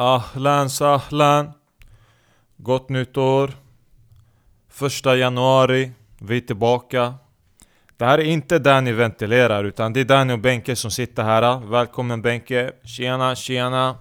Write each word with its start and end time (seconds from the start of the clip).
Ahlan 0.00 0.70
sahlan. 0.70 1.52
Gott 2.56 2.88
nytt 2.88 3.16
år. 3.16 3.50
Första 4.68 5.16
januari 5.16 5.92
Vi 6.18 6.36
är 6.36 6.40
tillbaka. 6.40 7.14
Det 7.96 8.04
här 8.04 8.18
är 8.18 8.24
inte 8.24 8.58
Danny 8.58 8.90
ni 8.90 8.96
ventilerar 8.96 9.64
utan 9.64 9.92
det 9.92 10.00
är 10.00 10.04
Danny 10.04 10.32
och 10.32 10.38
Benke 10.38 10.76
som 10.76 10.90
sitter 10.90 11.22
här. 11.22 11.66
Välkommen 11.66 12.22
Benke. 12.22 12.72
Tjena 12.84 13.34
tjena. 13.34 13.96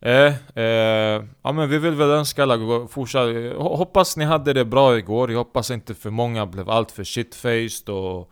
Eh, 0.00 0.34
eh, 0.54 1.24
ja 1.42 1.52
men 1.52 1.68
vi 1.68 1.78
vill 1.78 1.94
väl 1.94 2.10
önska 2.10 2.42
alla 2.42 2.88
fortsatt... 2.88 3.28
Hoppas 3.56 4.16
ni 4.16 4.24
hade 4.24 4.52
det 4.52 4.64
bra 4.64 4.98
igår, 4.98 5.30
jag 5.30 5.38
hoppas 5.38 5.70
inte 5.70 5.94
för 5.94 6.10
många 6.10 6.46
blev 6.46 6.70
alltför 6.70 7.04
shitfaced 7.04 7.88
och 7.88 8.30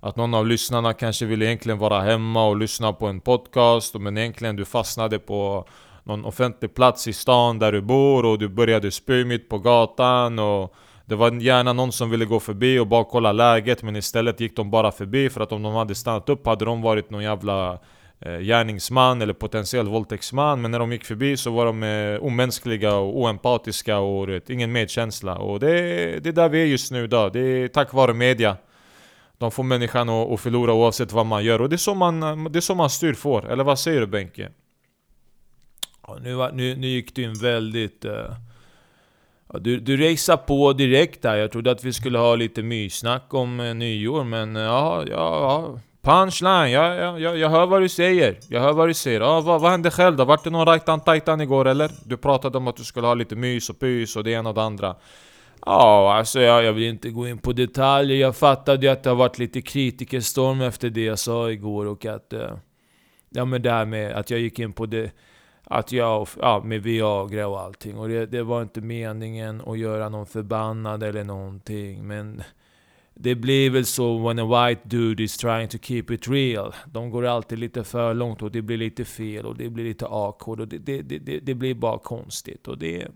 att 0.00 0.16
någon 0.16 0.34
av 0.34 0.46
lyssnarna 0.46 0.92
kanske 0.94 1.26
ville 1.26 1.44
egentligen 1.44 1.78
vara 1.78 2.00
hemma 2.00 2.46
och 2.46 2.56
lyssna 2.56 2.92
på 2.92 3.06
en 3.06 3.20
podcast. 3.20 3.94
Men 3.94 4.18
egentligen 4.18 4.56
du 4.56 4.64
fastnade 4.64 5.18
på 5.18 5.68
någon 6.04 6.24
offentlig 6.24 6.74
plats 6.74 7.08
i 7.08 7.12
stan 7.12 7.58
där 7.58 7.72
du 7.72 7.80
bor 7.80 8.24
och 8.24 8.38
du 8.38 8.48
började 8.48 8.90
spy 8.90 9.24
mitt 9.24 9.48
på 9.48 9.58
gatan 9.58 10.38
och 10.38 10.74
det 11.06 11.14
var 11.14 11.32
gärna 11.32 11.72
någon 11.72 11.92
som 11.92 12.10
ville 12.10 12.24
gå 12.24 12.40
förbi 12.40 12.78
och 12.78 12.86
bara 12.86 13.04
kolla 13.04 13.32
läget 13.32 13.82
men 13.82 13.96
istället 13.96 14.40
gick 14.40 14.56
de 14.56 14.70
bara 14.70 14.92
förbi 14.92 15.30
för 15.30 15.40
att 15.40 15.52
om 15.52 15.62
de 15.62 15.74
hade 15.74 15.94
stannat 15.94 16.28
upp 16.28 16.46
hade 16.46 16.64
de 16.64 16.82
varit 16.82 17.10
någon 17.10 17.22
jävla 17.22 17.78
eh, 18.20 18.38
gärningsman 18.38 19.22
eller 19.22 19.32
potentiell 19.32 19.88
våldtäktsman. 19.88 20.60
Men 20.60 20.70
när 20.70 20.78
de 20.78 20.92
gick 20.92 21.04
förbi 21.04 21.36
så 21.36 21.50
var 21.50 21.66
de 21.66 21.82
eh, 21.82 22.24
omänskliga 22.24 22.94
och 22.94 23.18
oempatiska 23.18 23.98
och 23.98 24.28
vet, 24.28 24.50
ingen 24.50 24.72
medkänsla. 24.72 25.38
Och 25.38 25.60
det, 25.60 25.70
det 26.24 26.28
är 26.28 26.32
där 26.32 26.48
vi 26.48 26.62
är 26.62 26.66
just 26.66 26.92
nu 26.92 27.04
idag, 27.04 27.32
det 27.32 27.40
är 27.40 27.68
tack 27.68 27.92
vare 27.92 28.14
media. 28.14 28.56
De 29.38 29.50
får 29.50 29.62
människan 29.62 30.08
att, 30.08 30.30
att 30.30 30.40
förlora 30.40 30.72
oavsett 30.72 31.12
vad 31.12 31.26
man 31.26 31.44
gör 31.44 31.60
och 31.60 31.68
det 31.68 31.76
är 31.76 31.78
så 31.78 31.94
man, 31.94 32.20
det 32.52 32.58
är 32.58 32.60
så 32.60 32.74
man 32.74 32.90
styr 32.90 33.14
får, 33.14 33.50
eller 33.50 33.64
vad 33.64 33.78
säger 33.78 34.00
du 34.00 34.06
Benke? 34.06 34.50
Ja, 36.06 36.18
nu, 36.22 36.36
nu, 36.52 36.76
nu 36.76 36.86
gick 36.86 37.14
du 37.14 37.22
in 37.22 37.34
väldigt... 37.34 38.04
Uh, 38.04 38.12
ja, 39.52 39.58
du, 39.58 39.80
du 39.80 39.96
racear 39.96 40.36
på 40.36 40.72
direkt 40.72 41.22
där. 41.22 41.36
Jag 41.36 41.52
trodde 41.52 41.70
att 41.70 41.84
vi 41.84 41.92
skulle 41.92 42.18
ha 42.18 42.34
lite 42.34 42.62
myssnack 42.62 43.34
om 43.34 43.60
uh, 43.60 43.74
nyår, 43.74 44.24
men 44.24 44.56
uh, 44.56 44.62
ja, 44.62 45.04
ja, 45.10 45.78
Punchline, 46.02 46.70
ja, 46.70 46.94
ja, 46.94 47.18
ja, 47.18 47.34
jag 47.34 47.48
hör 47.48 47.66
vad 47.66 47.82
du 47.82 47.88
säger. 47.88 48.38
Jag 48.48 48.60
hör 48.60 48.72
vad 48.72 48.88
du 48.88 48.94
säger. 48.94 49.20
Ja, 49.20 49.40
vad, 49.40 49.60
vad 49.60 49.70
hände 49.70 49.90
själv 49.90 50.16
då? 50.16 50.24
Vart 50.24 50.44
det 50.44 50.50
någon 50.50 50.66
rajtan 50.66 51.00
tajtan 51.00 51.40
igår 51.40 51.68
eller? 51.68 51.90
Du 52.04 52.16
pratade 52.16 52.58
om 52.58 52.68
att 52.68 52.76
du 52.76 52.84
skulle 52.84 53.06
ha 53.06 53.14
lite 53.14 53.36
mys 53.36 53.70
och 53.70 53.78
pys 53.78 54.16
och 54.16 54.24
det 54.24 54.30
ena 54.30 54.48
och 54.48 54.54
det 54.54 54.62
andra. 54.62 54.96
Ja, 55.66 56.14
alltså 56.14 56.40
jag, 56.40 56.64
jag 56.64 56.72
vill 56.72 56.84
inte 56.84 57.10
gå 57.10 57.28
in 57.28 57.38
på 57.38 57.52
detaljer. 57.52 58.16
Jag 58.16 58.36
fattade 58.36 58.86
ju 58.86 58.92
att 58.92 59.02
det 59.02 59.10
har 59.10 59.16
varit 59.16 59.38
lite 59.38 59.62
kritikerstorm 59.62 60.60
efter 60.60 60.90
det 60.90 61.04
jag 61.04 61.18
sa 61.18 61.50
igår 61.50 61.86
och 61.86 62.06
att... 62.06 62.32
Uh, 62.32 62.40
ja 63.30 63.44
men 63.44 63.62
det 63.62 63.70
här 63.70 63.84
med 63.84 64.12
att 64.12 64.30
jag 64.30 64.40
gick 64.40 64.58
in 64.58 64.72
på 64.72 64.86
det 64.86 65.10
att 65.64 65.92
jag, 65.92 66.28
ja, 66.40 66.62
med 66.64 66.82
Viagra 66.82 67.46
och 67.46 67.60
allting. 67.60 67.98
Och 67.98 68.08
det, 68.08 68.26
det, 68.26 68.42
var 68.42 68.62
inte 68.62 68.80
meningen 68.80 69.62
att 69.66 69.78
göra 69.78 70.08
någon 70.08 70.26
förbannad 70.26 71.02
eller 71.02 71.24
någonting. 71.24 72.06
Men 72.06 72.42
det 73.14 73.34
blir 73.34 73.70
väl 73.70 73.84
så 73.84 74.28
when 74.28 74.38
a 74.38 74.68
white 74.68 74.80
dude 74.84 75.22
is 75.22 75.36
trying 75.36 75.68
to 75.68 75.78
keep 75.78 76.04
it 76.10 76.28
real. 76.28 76.74
De 76.86 77.10
går 77.10 77.26
alltid 77.26 77.58
lite 77.58 77.84
för 77.84 78.14
långt 78.14 78.42
och 78.42 78.50
det 78.50 78.62
blir 78.62 78.76
lite 78.76 79.04
fel 79.04 79.46
och 79.46 79.56
det 79.56 79.68
blir 79.68 79.84
lite 79.84 80.06
awkward 80.06 80.60
och 80.60 80.68
det, 80.68 80.78
det, 80.78 81.18
det, 81.18 81.38
det 81.38 81.54
blir 81.54 81.74
bara 81.74 81.98
konstigt. 81.98 82.68
Och 82.68 82.78
det, 82.78 83.08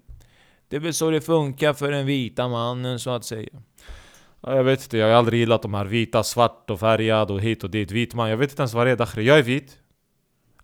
det 0.68 0.76
är 0.76 0.80
väl 0.80 0.94
så 0.94 1.10
det 1.10 1.20
funkar 1.20 1.72
för 1.72 1.90
den 1.90 2.06
vita 2.06 2.48
mannen 2.48 2.98
så 2.98 3.10
att 3.10 3.24
säga. 3.24 3.48
Ja, 4.40 4.56
jag 4.56 4.64
vet 4.64 4.82
inte, 4.82 4.98
jag 4.98 5.06
har 5.06 5.14
aldrig 5.14 5.40
gillat 5.40 5.62
de 5.62 5.74
här 5.74 5.84
vita, 5.84 6.22
svart 6.22 6.70
och 6.70 6.80
färgad 6.80 7.30
och 7.30 7.40
hit 7.40 7.64
och 7.64 7.70
dit. 7.70 7.90
Vit 7.90 8.14
man, 8.14 8.30
jag 8.30 8.36
vet 8.36 8.50
inte 8.50 8.62
ens 8.62 8.74
vad 8.74 8.86
det 8.86 9.00
är 9.00 9.20
Jag 9.20 9.38
är 9.38 9.42
vit. 9.42 9.78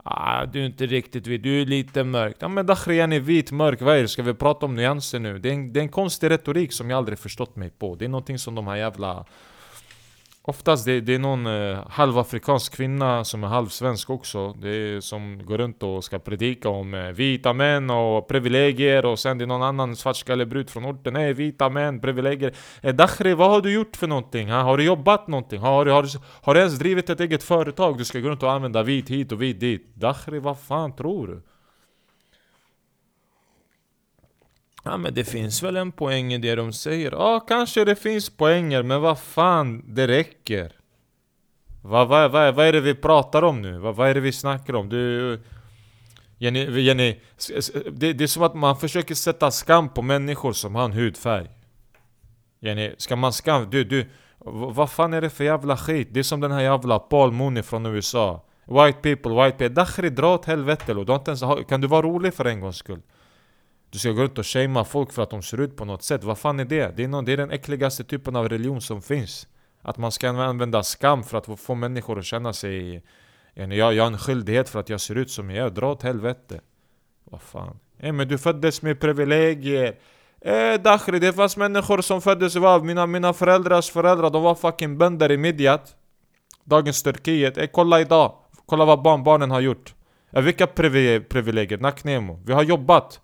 Ah, 0.06 0.46
du 0.46 0.60
är 0.60 0.66
inte 0.66 0.86
riktigt 0.86 1.26
vit, 1.26 1.42
du 1.42 1.62
är 1.62 1.66
lite 1.66 2.04
mörk. 2.04 2.36
Ja 2.38 2.48
men 2.48 2.66
Dachrian 2.66 3.12
är 3.12 3.20
vit, 3.20 3.52
mörk, 3.52 3.80
vad 3.80 3.96
är 3.96 4.02
det? 4.02 4.08
Ska 4.08 4.22
vi 4.22 4.34
prata 4.34 4.66
om 4.66 4.74
nyanser 4.74 5.18
nu? 5.18 5.38
Det 5.38 5.48
är, 5.48 5.52
en, 5.52 5.72
det 5.72 5.80
är 5.80 5.82
en 5.82 5.88
konstig 5.88 6.30
retorik 6.30 6.72
som 6.72 6.90
jag 6.90 6.96
aldrig 6.96 7.18
förstått 7.18 7.56
mig 7.56 7.70
på. 7.70 7.94
Det 7.94 8.04
är 8.04 8.08
någonting 8.08 8.38
som 8.38 8.54
de 8.54 8.66
här 8.66 8.76
jävla 8.76 9.24
Oftast 10.46 10.84
det, 10.84 11.00
det 11.00 11.14
är 11.14 11.18
någon 11.18 11.46
eh, 11.46 11.88
halvafrikansk 11.88 12.76
kvinna 12.76 13.24
som 13.24 13.44
är 13.44 13.48
halvsvensk 13.48 14.10
också 14.10 14.52
det 14.52 14.68
är, 14.68 15.00
Som 15.00 15.40
går 15.44 15.58
runt 15.58 15.82
och 15.82 16.04
ska 16.04 16.18
predika 16.18 16.68
om 16.68 16.94
eh, 16.94 17.00
vita 17.00 17.52
män 17.52 17.90
och 17.90 18.28
privilegier 18.28 19.06
Och 19.06 19.18
sen 19.18 19.38
det 19.38 19.44
är 19.44 19.46
någon 19.46 19.62
annan 19.62 19.96
svartskallebrud 19.96 20.70
från 20.70 20.84
orten 20.84 21.12
Nej 21.12 21.32
vita 21.32 21.68
män, 21.68 22.00
privilegier 22.00 22.54
eh, 22.82 22.94
Dakhri, 22.94 23.34
vad 23.34 23.50
har 23.50 23.60
du 23.60 23.72
gjort 23.72 23.96
för 23.96 24.06
någonting? 24.06 24.50
Ha? 24.50 24.62
Har 24.62 24.76
du 24.76 24.84
jobbat 24.84 25.28
någonting? 25.28 25.60
Har, 25.60 25.86
har, 25.86 26.06
har 26.44 26.54
du 26.54 26.60
ens 26.60 26.78
drivit 26.78 27.10
ett 27.10 27.20
eget 27.20 27.42
företag? 27.42 27.98
Du 27.98 28.04
ska 28.04 28.20
gå 28.20 28.28
runt 28.28 28.42
och 28.42 28.52
använda 28.52 28.82
vit 28.82 29.10
hit 29.10 29.32
och 29.32 29.42
vit 29.42 29.60
dit 29.60 29.94
Dakhri, 29.94 30.38
vad 30.38 30.58
fan 30.58 30.96
tror 30.96 31.26
du? 31.26 31.42
Ja 34.86 34.96
men 34.96 35.14
det 35.14 35.24
finns 35.24 35.62
väl 35.62 35.76
en 35.76 35.92
poäng 35.92 36.32
i 36.32 36.38
det 36.38 36.54
de 36.54 36.72
säger? 36.72 37.12
Ja, 37.12 37.40
kanske 37.40 37.84
det 37.84 37.96
finns 37.96 38.30
poänger, 38.30 38.82
men 38.82 39.00
vad 39.00 39.18
fan, 39.18 39.94
det 39.94 40.08
räcker. 40.08 40.72
Vad, 41.82 42.08
va, 42.08 42.28
va, 42.28 42.52
va 42.52 42.64
är 42.64 42.72
det 42.72 42.80
vi 42.80 42.94
pratar 42.94 43.42
om 43.42 43.62
nu? 43.62 43.78
Vad, 43.78 43.96
va 43.96 44.08
är 44.08 44.14
det 44.14 44.20
vi 44.20 44.32
snackar 44.32 44.74
om? 44.74 44.88
Du... 44.88 45.40
Jenny, 46.38 46.80
Jenny 46.80 47.20
det, 47.92 48.12
det 48.12 48.24
är 48.24 48.28
som 48.28 48.42
att 48.42 48.54
man 48.54 48.76
försöker 48.76 49.14
sätta 49.14 49.50
skam 49.50 49.88
på 49.88 50.02
människor 50.02 50.52
som 50.52 50.74
har 50.74 50.84
en 50.84 50.92
hudfärg. 50.92 51.50
Jenny, 52.60 52.94
ska 52.98 53.16
man 53.16 53.32
skam... 53.32 53.70
Du, 53.70 53.84
du... 53.84 54.06
Vad 54.46 54.90
fan 54.90 55.14
är 55.14 55.20
det 55.20 55.30
för 55.30 55.44
jävla 55.44 55.76
skit? 55.76 56.08
Det 56.10 56.20
är 56.20 56.24
som 56.24 56.40
den 56.40 56.52
här 56.52 56.60
jävla 56.60 56.98
Paul 56.98 57.32
Mooney 57.32 57.62
från 57.62 57.86
USA. 57.86 58.44
White 58.64 58.98
people, 59.02 59.44
white 59.44 59.58
people. 59.58 59.68
Dakhri, 59.68 60.10
dra 60.10 60.34
åt 60.34 60.44
helvete 60.44 60.94
Lo. 60.94 61.04
Du 61.04 61.14
inte 61.14 61.30
ens 61.30 61.68
kan 61.68 61.80
du 61.80 61.86
vara 61.86 62.02
rolig 62.02 62.34
för 62.34 62.44
en 62.44 62.60
gångs 62.60 62.76
skull? 62.76 63.00
Du 63.94 63.98
ska 63.98 64.10
gå 64.10 64.22
runt 64.22 64.38
och 64.38 64.46
shamea 64.46 64.84
folk 64.84 65.12
för 65.12 65.22
att 65.22 65.30
de 65.30 65.42
ser 65.42 65.60
ut 65.60 65.76
på 65.76 65.84
något 65.84 66.02
sätt. 66.02 66.24
Vad 66.24 66.38
fan 66.38 66.60
är 66.60 66.64
det? 66.64 66.96
Det 66.96 67.04
är, 67.04 67.08
någon, 67.08 67.24
det 67.24 67.32
är 67.32 67.36
den 67.36 67.50
äckligaste 67.50 68.04
typen 68.04 68.36
av 68.36 68.48
religion 68.48 68.80
som 68.80 69.02
finns. 69.02 69.48
Att 69.82 69.98
man 69.98 70.12
ska 70.12 70.28
använda 70.28 70.82
skam 70.82 71.22
för 71.22 71.38
att 71.38 71.60
få 71.60 71.74
människor 71.74 72.18
att 72.18 72.24
känna 72.24 72.52
sig... 72.52 73.02
Jag, 73.54 73.94
jag 73.94 74.04
har 74.04 74.10
en 74.10 74.18
skyldighet 74.18 74.68
för 74.68 74.80
att 74.80 74.88
jag 74.88 75.00
ser 75.00 75.14
ut 75.14 75.30
som 75.30 75.50
jag 75.50 75.58
gör. 75.58 75.70
Dra 75.70 75.92
åt 75.92 76.02
helvete. 76.02 76.60
Vad 77.24 77.42
fan. 77.42 77.78
Eh, 77.98 78.12
men 78.12 78.28
du 78.28 78.38
föddes 78.38 78.82
med 78.82 79.00
privilegier. 79.00 79.94
Eh 80.40 80.80
Dakhri, 80.80 81.18
det 81.18 81.32
fanns 81.32 81.56
människor 81.56 82.00
som 82.00 82.22
föddes 82.22 82.56
av 82.56 82.84
mina, 82.84 83.06
mina 83.06 83.32
föräldrars 83.32 83.90
föräldrar. 83.90 84.30
De 84.30 84.42
var 84.42 84.54
fucking 84.54 84.98
bönder 84.98 85.32
i 85.32 85.36
Midjat. 85.36 85.96
Dagens 86.64 87.02
Turkiet. 87.02 87.58
Eh 87.58 87.66
kolla 87.72 88.00
idag. 88.00 88.34
Kolla 88.66 88.84
vad 88.84 89.02
barn, 89.02 89.24
barnen 89.24 89.50
har 89.50 89.60
gjort. 89.60 89.94
Eh, 90.32 90.42
vilka 90.42 90.66
privilegier? 90.66 91.78
Nacknemo. 91.78 92.40
Vi 92.46 92.52
har 92.52 92.62
jobbat. 92.62 93.20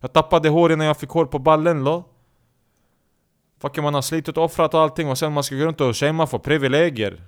Jag 0.00 0.12
tappade 0.12 0.48
hår 0.48 0.72
innan 0.72 0.86
jag 0.86 0.96
fick 0.96 1.10
hår 1.10 1.26
på 1.26 1.38
ballen 1.38 1.84
lo. 1.84 2.04
Fucking 3.60 3.84
man 3.84 3.94
har 3.94 4.02
slitit 4.02 4.36
och 4.36 4.44
offrat 4.44 4.74
och 4.74 4.80
allting 4.80 5.08
och 5.08 5.18
sen 5.18 5.32
man 5.32 5.44
ska 5.44 5.54
gå 5.54 5.64
runt 5.64 5.80
och 5.80 5.96
shamea 5.96 6.26
för 6.26 6.38
privilegier. 6.38 7.22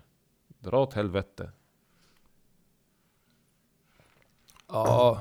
Dra 0.59 0.83
åt 0.83 0.95
helvete. 0.95 1.51
Ja, 4.69 5.21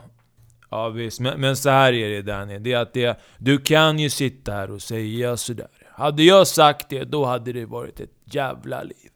ja 0.70 0.90
visst. 0.90 1.20
Men, 1.20 1.42
men 1.42 1.56
så 1.56 1.70
här 1.70 1.94
är 1.94 2.10
det 2.10 2.22
Danny. 2.22 2.60
Det 2.60 2.74
är 2.74 2.78
att 2.78 2.94
det, 2.94 3.20
du 3.38 3.58
kan 3.58 4.00
ju 4.00 4.10
sitta 4.10 4.52
här 4.52 4.72
och 4.72 4.82
säga 4.82 5.38
sådär. 5.38 5.68
Hade 5.90 6.24
jag 6.24 6.48
sagt 6.48 6.90
det, 6.90 7.04
då 7.04 7.26
hade 7.26 7.54
det 7.54 7.66
varit 7.66 8.00
ett 8.00 8.14
jävla 8.24 8.84
liv. 8.84 9.11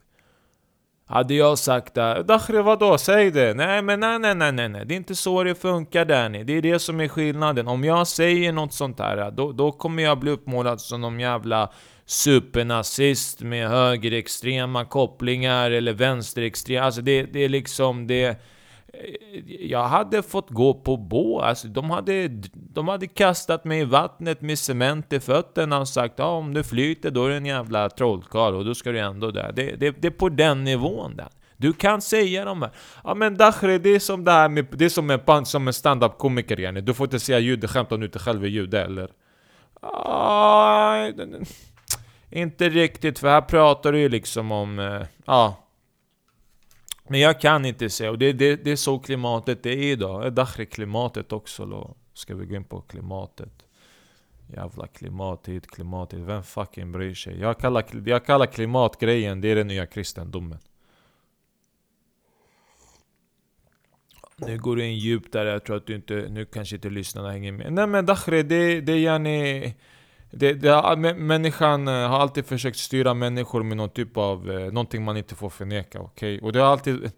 Hade 1.08 1.34
jag 1.34 1.58
sagt 1.58 1.94
det, 1.94 2.22
Dakhri 2.22 2.62
vadå? 2.62 2.98
Säg 2.98 3.30
det! 3.30 3.54
Nej 3.54 3.82
men 3.82 4.00
nej 4.00 4.18
nej 4.18 4.34
nej 4.34 4.52
nej 4.52 4.68
nej, 4.68 4.86
det 4.86 4.94
är 4.94 4.96
inte 4.96 5.14
så 5.14 5.44
det 5.44 5.54
funkar 5.54 6.04
Danny. 6.04 6.44
Det 6.44 6.52
är 6.52 6.62
det 6.62 6.78
som 6.78 7.00
är 7.00 7.08
skillnaden. 7.08 7.68
Om 7.68 7.84
jag 7.84 8.06
säger 8.06 8.52
något 8.52 8.72
sånt 8.72 8.98
här, 8.98 9.30
då, 9.30 9.52
då 9.52 9.72
kommer 9.72 10.02
jag 10.02 10.18
bli 10.18 10.30
uppmålad 10.30 10.80
som 10.80 11.00
någon 11.00 11.20
jävla 11.20 11.70
supernazist 12.06 13.40
med 13.40 13.68
högerextrema 13.68 14.84
kopplingar 14.84 15.70
eller 15.70 15.92
vänsterextrema. 15.92 16.86
Alltså 16.86 17.00
det, 17.00 17.22
det 17.22 17.44
är 17.44 17.48
liksom 17.48 18.06
det 18.06 18.42
jag 19.60 19.84
hade 19.84 20.22
fått 20.22 20.50
gå 20.50 20.74
på 20.74 20.96
bå. 20.96 21.40
Alltså, 21.40 21.68
de, 21.68 21.90
hade, 21.90 22.28
de 22.52 22.88
hade 22.88 23.06
kastat 23.06 23.64
mig 23.64 23.80
i 23.80 23.84
vattnet 23.84 24.40
med 24.40 24.58
cement 24.58 25.12
i 25.12 25.20
fötterna 25.20 25.80
och 25.80 25.88
sagt 25.88 26.20
ah, 26.20 26.30
om 26.30 26.54
du 26.54 26.64
flyter 26.64 27.10
då 27.10 27.24
är 27.24 27.28
du 27.28 27.36
en 27.36 27.46
jävla 27.46 27.88
trollkarl 27.88 28.54
och 28.54 28.64
då 28.64 28.74
ska 28.74 28.92
du 28.92 28.98
ändå 28.98 29.30
dö. 29.30 29.52
Det, 29.52 29.76
det, 29.76 29.90
det 29.90 30.06
är 30.06 30.10
på 30.10 30.28
den 30.28 30.64
nivån 30.64 31.16
där. 31.16 31.28
Du 31.56 31.72
kan 31.72 32.02
säga 32.02 32.44
de 32.44 32.62
här. 32.62 32.70
Ja 33.04 33.14
men 33.14 33.36
Dakhri, 33.36 33.78
det 33.78 33.90
är 33.90 33.98
som 33.98 34.24
det 34.24 34.32
här 34.32 34.48
med, 34.48 34.66
det 34.70 34.84
är 34.84 34.88
som 34.88 35.10
en, 35.10 35.46
som 35.46 35.68
en 35.68 35.74
stand-up 35.74 36.18
komiker 36.18 36.60
yani. 36.60 36.80
Du 36.80 36.94
får 36.94 37.06
inte 37.06 37.20
säga 37.20 37.38
judeskämt 37.38 37.92
om 37.92 38.00
du 38.00 38.06
inte 38.06 38.18
själv 38.18 38.44
är 38.44 38.48
jude 38.48 38.82
eller? 38.82 39.10
Ah, 39.80 41.10
inte 42.30 42.68
riktigt, 42.68 43.18
för 43.18 43.28
här 43.28 43.40
pratar 43.40 43.92
du 43.92 43.98
ju 43.98 44.08
liksom 44.08 44.52
om, 44.52 44.78
eh, 44.78 45.02
ja. 45.24 45.65
Men 47.08 47.20
jag 47.20 47.40
kan 47.40 47.64
inte 47.64 47.90
säga, 47.90 48.10
och 48.10 48.18
det, 48.18 48.32
det, 48.32 48.56
det 48.56 48.70
är 48.70 48.76
så 48.76 48.98
klimatet 48.98 49.66
är 49.66 49.70
idag. 49.70 50.32
Dakhri-klimatet 50.32 51.32
också 51.32 51.66
då. 51.66 51.96
Ska 52.14 52.34
vi 52.34 52.46
gå 52.46 52.54
in 52.56 52.64
på 52.64 52.80
klimatet? 52.80 53.66
Jävla 54.46 54.86
klimat 54.86 55.48
hit, 55.48 55.66
klimat 55.66 56.14
hit. 56.14 56.20
Vem 56.20 56.42
fucking 56.42 56.92
bryr 56.92 57.14
sig? 57.14 57.40
Jag 57.40 57.58
kallar, 57.58 57.84
jag 58.08 58.26
kallar 58.26 58.46
klimatgrejen, 58.46 59.40
det 59.40 59.48
är 59.48 59.56
den 59.56 59.66
nya 59.66 59.86
kristendomen. 59.86 60.58
Nu 64.36 64.58
går 64.58 64.76
du 64.76 64.84
in 64.84 64.98
djupt 64.98 65.32
där, 65.32 65.46
jag 65.46 65.64
tror 65.64 65.76
att 65.76 65.86
du 65.86 65.94
inte, 65.94 66.26
nu 66.30 66.44
kanske 66.44 66.76
inte 66.76 66.90
lyssnarna 66.90 67.30
hänger 67.30 67.52
med. 67.52 67.72
Nej 67.72 67.86
men 67.86 68.06
Dakhre, 68.06 68.42
det, 68.42 68.80
det 68.80 68.92
är 68.92 68.98
yani... 68.98 69.74
Det, 70.30 70.52
det, 70.52 71.14
människan 71.16 71.88
eh, 71.88 71.94
har 71.94 72.18
alltid 72.18 72.46
försökt 72.46 72.78
styra 72.78 73.14
människor 73.14 73.62
med 73.62 73.76
någon 73.76 73.90
typ 73.90 74.16
av, 74.16 74.50
eh, 74.50 74.72
någonting 74.72 75.04
man 75.04 75.16
inte 75.16 75.34
får 75.34 75.50
förneka, 75.50 76.00
okej? 76.00 76.36
Okay? 76.36 76.46
Och 76.46 76.52
det 76.52 76.58
har 76.58 76.66
alltid... 76.66 77.10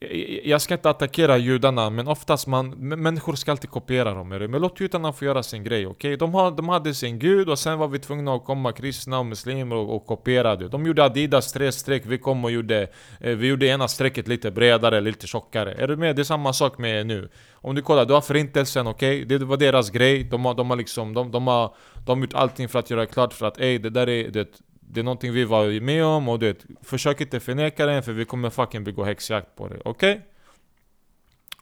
Eh, 0.00 0.08
eh, 0.08 0.48
jag 0.48 0.62
ska 0.62 0.74
inte 0.74 0.90
attackera 0.90 1.38
judarna, 1.38 1.90
men 1.90 2.08
oftast 2.08 2.46
man, 2.46 2.70
människor 2.78 3.34
ska 3.34 3.50
alltid 3.50 3.70
kopiera 3.70 4.14
dem. 4.14 4.28
Men 4.28 4.50
låt 4.50 4.80
judarna 4.80 5.12
få 5.12 5.24
göra 5.24 5.42
sin 5.42 5.64
grej, 5.64 5.86
okej? 5.86 6.14
Okay? 6.14 6.16
De, 6.16 6.56
de 6.56 6.68
hade 6.68 6.94
sin 6.94 7.18
gud 7.18 7.48
och 7.48 7.58
sen 7.58 7.78
var 7.78 7.88
vi 7.88 7.98
tvungna 7.98 8.34
att 8.34 8.44
komma 8.44 8.72
kristna 8.72 9.18
och 9.18 9.26
muslimer 9.26 9.76
och, 9.76 9.96
och 9.96 10.06
kopiera 10.06 10.56
det. 10.56 10.68
De 10.68 10.86
gjorde 10.86 11.04
Adidas 11.04 11.52
tre 11.52 11.72
streck, 11.72 12.02
vi 12.06 12.18
kom 12.18 12.44
och 12.44 12.50
gjorde, 12.50 12.88
eh, 13.20 13.36
vi 13.36 13.46
gjorde 13.46 13.66
ena 13.66 13.88
strecket 13.88 14.28
lite 14.28 14.50
bredare, 14.50 15.00
lite 15.00 15.26
tjockare. 15.26 15.72
Är 15.72 15.88
du 15.88 15.96
med? 15.96 16.16
Det 16.16 16.22
är 16.22 16.24
samma 16.24 16.52
sak 16.52 16.78
med 16.78 17.06
nu. 17.06 17.28
Om 17.52 17.74
du 17.74 17.82
kollar, 17.82 18.04
du 18.04 18.14
har 18.14 18.20
förintelsen, 18.20 18.86
okej? 18.86 19.24
Okay? 19.24 19.38
Det 19.38 19.44
var 19.44 19.56
deras 19.56 19.90
grej, 19.90 20.24
de 20.24 20.44
har, 20.44 20.54
de 20.54 20.70
har 20.70 20.76
liksom, 20.76 21.14
de, 21.14 21.30
de 21.30 21.46
har, 21.46 21.74
de 22.06 22.18
har 22.18 22.24
gjort 22.26 22.34
allting 22.34 22.68
för 22.68 22.78
att 22.78 22.90
göra 22.90 23.06
klart 23.06 23.32
för 23.32 23.46
att 23.46 23.60
ey, 23.60 23.78
det 23.78 23.90
där 23.90 24.08
är, 24.08 24.30
det, 24.30 24.48
det 24.88 25.00
är 25.00 25.04
någonting 25.04 25.32
vi 25.32 25.44
var 25.44 25.80
med 25.80 26.04
om 26.04 26.28
och 26.28 26.38
du 26.38 26.46
vet 26.46 26.64
försök 26.82 27.20
inte 27.20 27.40
förneka 27.40 27.86
det 27.86 28.02
för 28.02 28.12
vi 28.12 28.24
kommer 28.24 28.50
fucking 28.50 28.84
begå 28.84 29.04
häxjakt 29.04 29.56
på 29.56 29.68
det, 29.68 29.80
okej? 29.84 30.12
Okay? 30.12 30.22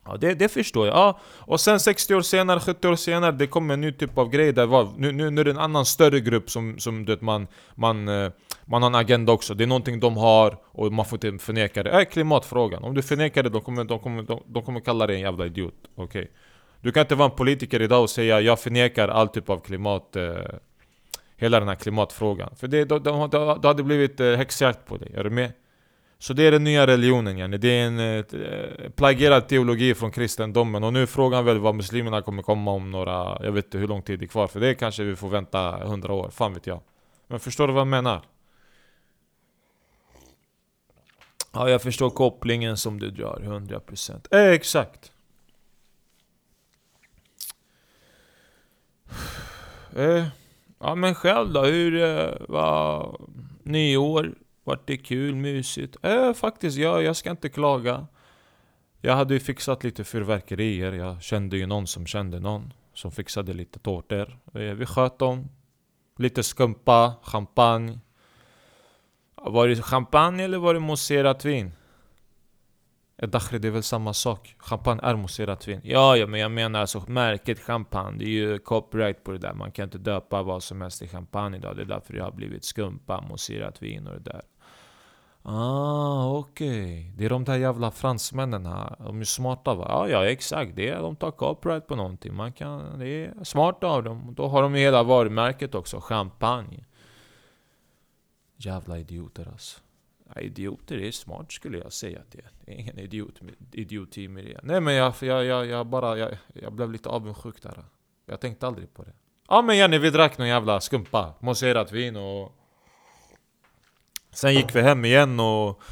Ja, 0.07 0.17
det, 0.17 0.35
det 0.35 0.49
förstår 0.49 0.87
jag. 0.87 0.97
Ja. 0.97 1.21
Och 1.39 1.61
sen 1.61 1.81
60 1.81 2.15
år 2.15 2.21
senare, 2.21 2.61
70 2.61 2.89
år 2.89 2.97
senare, 2.97 3.33
det 3.33 3.47
kommer 3.47 3.75
en 3.75 3.81
ny 3.81 3.93
typ 3.93 4.19
av 4.19 4.31
grej 4.31 4.53
där 4.53 4.67
var, 4.67 4.89
nu, 4.97 5.13
nu, 5.13 5.31
nu 5.31 5.41
är 5.41 5.45
det 5.45 5.51
en 5.51 5.59
annan 5.59 5.87
större 5.87 6.21
grupp 6.21 6.51
som, 6.51 6.79
som 6.79 7.05
vet 7.05 7.21
man, 7.21 7.47
man, 7.75 8.09
eh, 8.09 8.31
man 8.65 8.83
har 8.83 8.91
en 8.91 8.95
agenda 8.95 9.33
också. 9.33 9.55
Det 9.55 9.65
är 9.65 9.69
någonting 9.69 10.01
de 10.01 10.17
har 10.17 10.59
och 10.63 10.93
man 10.93 11.05
får 11.05 11.27
inte 11.27 11.45
förneka 11.45 11.83
det. 11.83 11.91
Äh, 11.91 12.05
klimatfrågan. 12.05 12.85
Om 12.85 12.95
du 12.95 13.03
förnekar 13.03 13.43
det, 13.43 13.49
de 13.49 13.61
kommer, 13.61 13.85
de 13.85 13.99
kommer, 13.99 14.23
de, 14.23 14.43
de 14.47 14.63
kommer 14.63 14.81
kalla 14.81 15.07
dig 15.07 15.17
en 15.17 15.23
jävla 15.23 15.47
idiot. 15.47 15.75
Okej? 15.95 16.05
Okay. 16.05 16.33
Du 16.81 16.93
kan 16.93 17.01
inte 17.01 17.15
vara 17.15 17.31
en 17.31 17.37
politiker 17.37 17.83
idag 17.83 18.03
och 18.03 18.11
säga 18.11 18.41
jag 18.41 18.61
förnekar 18.61 19.09
all 19.09 19.29
typ 19.29 19.51
av 19.51 19.59
klimat... 19.59 20.17
Eh, 20.17 20.35
hela 21.37 21.59
den 21.59 21.69
här 21.69 21.75
klimatfrågan. 21.75 22.57
För 22.57 22.69
det, 22.69 22.85
då, 22.85 22.99
då, 22.99 23.27
då, 23.27 23.59
då 23.63 23.69
hade 23.69 23.75
det 23.75 23.83
blivit 23.83 24.21
eh, 24.21 24.37
häxjakt 24.37 24.87
på 24.87 24.97
dig, 24.97 25.13
är 25.15 25.25
du 25.25 25.31
med? 25.31 25.53
Så 26.19 26.33
det 26.33 26.43
är 26.43 26.53
den 26.53 26.65
nya 26.65 26.87
religionen 26.87 27.39
yani. 27.39 27.59
Det 27.59 27.69
är 27.69 27.87
en 27.87 27.99
eh, 27.99 28.25
eh, 28.43 28.91
plagierad 28.91 29.49
teologi 29.49 29.95
från 29.95 30.11
kristendomen. 30.11 30.85
Och 30.85 30.93
nu 30.93 31.03
är 31.03 31.07
frågan 31.07 31.45
väl 31.45 31.59
vad 31.59 31.75
muslimerna 31.75 32.23
kommer 32.23 32.43
komma 32.43 32.71
om 32.71 32.91
några... 32.91 33.39
Jag 33.45 33.53
vet 33.53 33.65
inte 33.65 33.79
hur 33.79 33.89
lång 33.89 34.03
tid 34.03 34.19
det 34.19 34.25
är 34.25 34.27
kvar. 34.27 34.47
För 34.47 34.61
det 34.61 34.75
kanske 34.75 35.03
vi 35.03 35.17
får 35.17 35.29
vänta 35.29 35.87
hundra 35.87 36.13
år, 36.13 36.31
fan 36.31 36.55
vet 36.55 36.67
jag. 36.67 36.81
Men 37.27 37.41
förstår 37.41 37.67
du 37.67 37.73
vad 37.73 37.81
jag 37.81 37.87
menar? 37.87 38.23
Ja, 41.53 41.71
jag 41.71 41.83
förstår 41.83 42.11
kopplingen 42.11 42.77
som 42.77 43.01
du 43.01 43.11
drar, 43.11 43.41
100% 43.43 44.27
eh, 44.31 44.53
Exakt 44.53 45.13
eh. 49.97 50.27
Ja 50.87 50.95
men 50.95 51.15
själv 51.15 51.53
då, 51.53 51.63
hur 51.63 52.03
eh, 52.03 52.31
var 52.49 53.17
nyår? 53.63 54.35
Vart 54.65 54.87
det 54.87 54.97
kul, 54.97 55.35
mysigt? 55.35 55.97
Äh, 56.03 56.33
faktiskt, 56.33 56.79
ja, 56.79 57.01
jag 57.01 57.17
ska 57.17 57.31
inte 57.31 57.49
klaga. 57.49 58.07
Jag 59.01 59.17
hade 59.17 59.35
ju 59.35 59.41
fixat 59.41 59.85
lite 59.85 60.05
fyrverkerier, 60.05 60.93
jag 60.93 61.23
kände 61.23 61.57
ju 61.57 61.67
någon 61.67 61.87
som 61.87 62.07
kände 62.07 62.41
någon 62.41 62.73
som 62.95 63.13
fixade 63.13 63.53
lite 63.53 63.79
tårtor. 63.79 64.39
Eh, 64.55 64.61
vi 64.61 64.87
sköt 64.87 65.19
dem. 65.19 65.49
Lite 66.19 66.43
skumpa, 66.43 67.15
champagne. 67.23 67.99
Var 69.35 69.69
det 69.69 69.83
champagne 69.83 70.45
eller 70.45 70.59
var 70.59 70.75
det 70.75 70.81
mousserat 70.81 71.45
vin? 71.45 71.73
Dakhri, 73.17 73.59
det 73.59 73.69
är 73.69 73.73
väl 73.73 73.83
samma 73.83 74.13
sak? 74.13 74.55
Champagne 74.59 75.01
är 75.03 75.17
mousserat 75.17 75.69
vin. 75.69 75.81
Ja, 75.85 76.17
ja, 76.17 76.27
men 76.27 76.41
jag 76.41 76.51
menar 76.51 76.81
alltså 76.81 77.03
märket 77.07 77.61
champagne. 77.61 78.19
Det 78.19 78.25
är 78.25 78.29
ju 78.29 78.59
copyright 78.59 79.25
på 79.25 79.33
det 79.33 79.39
där. 79.39 79.55
Man 79.55 79.73
kan 79.73 79.85
inte 79.85 79.99
döpa 79.99 80.43
vad 80.43 80.63
som 80.63 80.81
helst 80.81 81.03
i 81.03 81.09
champagne 81.09 81.57
idag. 81.57 81.77
Det 81.77 81.83
är 81.83 81.87
därför 81.87 82.15
det 82.15 82.23
har 82.23 82.33
blivit 82.33 82.65
skumpa, 82.65 83.21
mousserat 83.21 83.83
vin 83.83 84.07
och 84.07 84.15
det 84.15 84.31
där. 84.31 84.43
Ah, 85.43 86.39
okej. 86.39 86.69
Okay. 86.69 87.13
Det 87.17 87.25
är 87.25 87.31
de 87.31 87.45
där 87.45 87.57
jävla 87.57 87.91
fransmännen 87.91 88.67
här. 88.67 88.97
De 88.99 89.21
är 89.21 89.25
smarta 89.25 89.75
va? 89.75 89.87
Ja, 89.89 90.09
ja 90.09 90.31
exakt. 90.31 90.77
Det 90.77 90.89
är, 90.89 91.03
de 91.03 91.17
tar 91.17 91.31
copyright 91.31 91.87
på 91.87 91.97
någonting. 91.97 92.35
Man 92.35 92.53
kan, 92.53 92.99
det 92.99 93.09
är 93.09 93.45
smart 93.45 93.85
av 93.85 94.03
dem. 94.03 94.35
Då 94.37 94.49
har 94.49 94.63
de 94.63 94.75
ju 94.75 94.81
hela 94.81 95.03
varumärket 95.03 95.75
också. 95.75 96.01
Champagne. 96.01 96.85
Jävla 98.57 98.99
idioter 98.99 99.49
alltså. 99.53 99.81
Ja, 100.35 100.41
idioter 100.41 100.99
är 100.99 101.11
smart 101.11 101.53
skulle 101.53 101.79
jag 101.79 101.93
säga 101.93 102.19
att 102.19 102.33
det 102.33 102.39
är. 102.39 102.51
Det 102.65 102.73
är 102.73 102.77
ingen 102.77 102.99
idiot, 102.99 103.41
idioti 103.73 104.29
med 104.29 104.45
det. 104.45 104.61
Nej 104.63 104.81
men 104.81 104.95
jag, 104.95 105.15
jag, 105.21 105.45
jag, 105.45 105.67
jag 105.67 105.87
bara, 105.87 106.19
jag, 106.19 106.39
jag 106.55 106.73
blev 106.73 106.93
lite 106.93 107.09
avundsjuk 107.09 107.63
där. 107.63 107.85
Jag 108.27 108.41
tänkte 108.41 108.67
aldrig 108.67 108.95
på 108.95 109.03
det. 109.03 109.13
Ja 109.49 109.63
men 109.63 109.77
Jenny, 109.77 109.99
vi 109.99 110.11
drack 110.11 110.39
någon 110.39 110.49
jävla 110.49 110.81
skumpa. 110.81 111.35
Mousserat 111.41 111.93
vin 111.93 112.17
och... 112.17 112.53
Sen 114.31 114.55
gick 114.55 114.75
vi 114.77 114.83
hem 114.83 115.05
igen 115.05 115.41
och... 115.41 115.83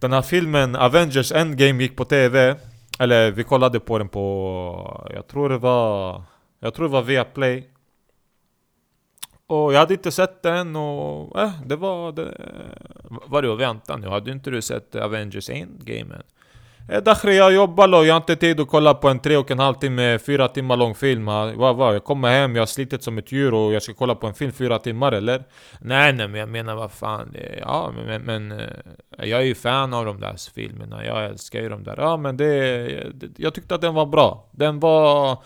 Den 0.00 0.12
här 0.12 0.22
filmen 0.22 0.76
Avengers 0.76 1.32
Endgame 1.32 1.82
gick 1.82 1.96
på 1.96 2.04
TV. 2.04 2.56
Eller 2.98 3.30
vi 3.30 3.44
kollade 3.44 3.80
på 3.80 3.98
den 3.98 4.08
på... 4.08 5.10
Jag 5.14 5.26
tror 5.26 5.48
det 5.48 5.58
var... 5.58 6.22
Jag 6.60 6.74
tror 6.74 6.86
det 6.86 6.92
var 6.92 7.02
Viaplay. 7.02 7.70
Och 9.48 9.72
jag 9.72 9.78
hade 9.78 9.94
inte 9.94 10.12
sett 10.12 10.42
den 10.42 10.76
och 10.76 11.40
eh, 11.40 11.50
det 11.66 11.76
var... 11.76 12.12
Det, 12.12 12.34
var 13.26 13.42
det 13.42 13.52
att 13.52 13.60
vänta 13.60 13.96
nu? 13.96 14.08
Hade 14.08 14.30
inte 14.30 14.50
du 14.50 14.62
sett 14.62 14.94
Avengers 14.94 15.50
Endgame 15.50 16.14
än? 16.14 16.22
Eh, 16.88 17.02
Dakhri, 17.02 17.36
jag 17.36 17.54
jobbar 17.54 17.94
och 17.94 18.06
jag 18.06 18.14
har 18.14 18.20
inte 18.20 18.36
tid 18.36 18.60
att 18.60 18.68
kolla 18.68 18.94
på 18.94 19.08
en 19.08 19.18
tre 19.18 19.36
och 19.36 19.50
en 19.50 19.58
halv 19.58 19.74
timme, 19.74 20.18
fyra 20.18 20.48
timmar 20.48 20.76
lång 20.76 20.94
film. 20.94 21.26
Vad, 21.26 21.76
vad? 21.76 21.94
Jag 21.94 22.04
kommer 22.04 22.30
hem, 22.30 22.56
jag 22.56 22.62
har 22.62 22.66
slitit 22.66 23.02
som 23.02 23.18
ett 23.18 23.32
djur 23.32 23.54
och 23.54 23.72
jag 23.72 23.82
ska 23.82 23.92
kolla 23.92 24.14
på 24.14 24.26
en 24.26 24.34
film 24.34 24.52
fyra 24.52 24.78
timmar 24.78 25.12
eller? 25.12 25.44
Nej, 25.80 26.12
nej, 26.12 26.28
men 26.28 26.40
jag 26.40 26.48
menar 26.48 26.74
vad 26.74 26.92
fan. 26.92 27.36
Ja, 27.60 27.92
men, 28.06 28.22
men 28.22 28.52
eh, 28.52 28.66
jag 29.18 29.40
är 29.40 29.44
ju 29.44 29.54
fan 29.54 29.94
av 29.94 30.04
de 30.04 30.20
där 30.20 30.52
filmerna. 30.54 31.04
Jag 31.04 31.24
älskar 31.24 31.60
ju 31.60 31.68
de 31.68 31.84
där. 31.84 31.96
Ja, 31.98 32.16
men 32.16 32.36
det 32.36 33.12
jag 33.36 33.54
tyckte 33.54 33.74
att 33.74 33.80
den 33.80 33.94
var 33.94 34.06
bra. 34.06 34.48
Den 34.50 34.80
var... 34.80 35.38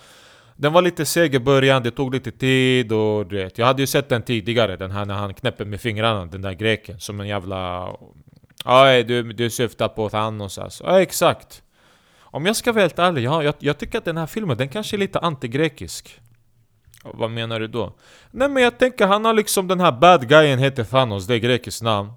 Den 0.60 0.72
var 0.72 0.82
lite 0.82 1.06
seg 1.06 1.34
i 1.34 1.38
början, 1.38 1.82
det 1.82 1.90
tog 1.90 2.14
lite 2.14 2.30
tid 2.30 2.92
och 2.92 3.26
du 3.26 3.36
vet, 3.36 3.58
Jag 3.58 3.66
hade 3.66 3.82
ju 3.82 3.86
sett 3.86 4.08
den 4.08 4.22
tidigare, 4.22 4.76
den 4.76 4.90
här 4.90 5.04
när 5.04 5.14
han 5.14 5.34
knäpper 5.34 5.64
med 5.64 5.80
fingrarna, 5.80 6.26
den 6.26 6.42
där 6.42 6.52
greken 6.52 7.00
Som 7.00 7.20
en 7.20 7.28
jävla... 7.28 7.88
Ja, 8.64 9.02
du, 9.02 9.32
du 9.32 9.50
syftar 9.50 9.88
på 9.88 10.08
Thanos 10.08 10.58
alltså 10.58 10.84
Ja, 10.84 11.00
exakt. 11.00 11.62
Om 12.20 12.46
jag 12.46 12.56
ska 12.56 12.72
vara 12.72 12.82
helt 12.82 12.98
ärlig, 12.98 13.22
ja, 13.22 13.42
jag, 13.42 13.54
jag 13.58 13.78
tycker 13.78 13.98
att 13.98 14.04
den 14.04 14.16
här 14.16 14.26
filmen, 14.26 14.56
den 14.56 14.68
kanske 14.68 14.96
är 14.96 14.98
lite 14.98 15.18
antigrekisk. 15.18 16.20
Vad 17.04 17.30
menar 17.30 17.60
du 17.60 17.66
då? 17.66 17.96
Nej 18.30 18.48
men 18.48 18.62
jag 18.62 18.78
tänker, 18.78 19.06
han 19.06 19.24
har 19.24 19.32
liksom 19.32 19.68
den 19.68 19.80
här 19.80 19.92
bad 19.92 20.28
guyen 20.28 20.58
heter 20.58 20.84
Thanos, 20.84 21.26
det 21.26 21.34
är 21.34 21.38
grekiskt 21.38 21.82
namn. 21.82 22.12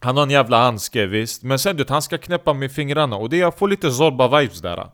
Han 0.00 0.16
har 0.16 0.22
en 0.22 0.30
jävla 0.30 0.62
handske 0.62 1.06
visst, 1.06 1.42
men 1.42 1.58
sen 1.58 1.76
du 1.76 1.82
vet, 1.82 1.90
han 1.90 2.02
ska 2.02 2.18
knäppa 2.18 2.52
med 2.52 2.72
fingrarna 2.72 3.16
och 3.16 3.30
det 3.30 3.36
jag 3.36 3.58
får 3.58 3.68
lite 3.68 3.90
Zorba-vibes 3.90 4.62
där. 4.62 4.90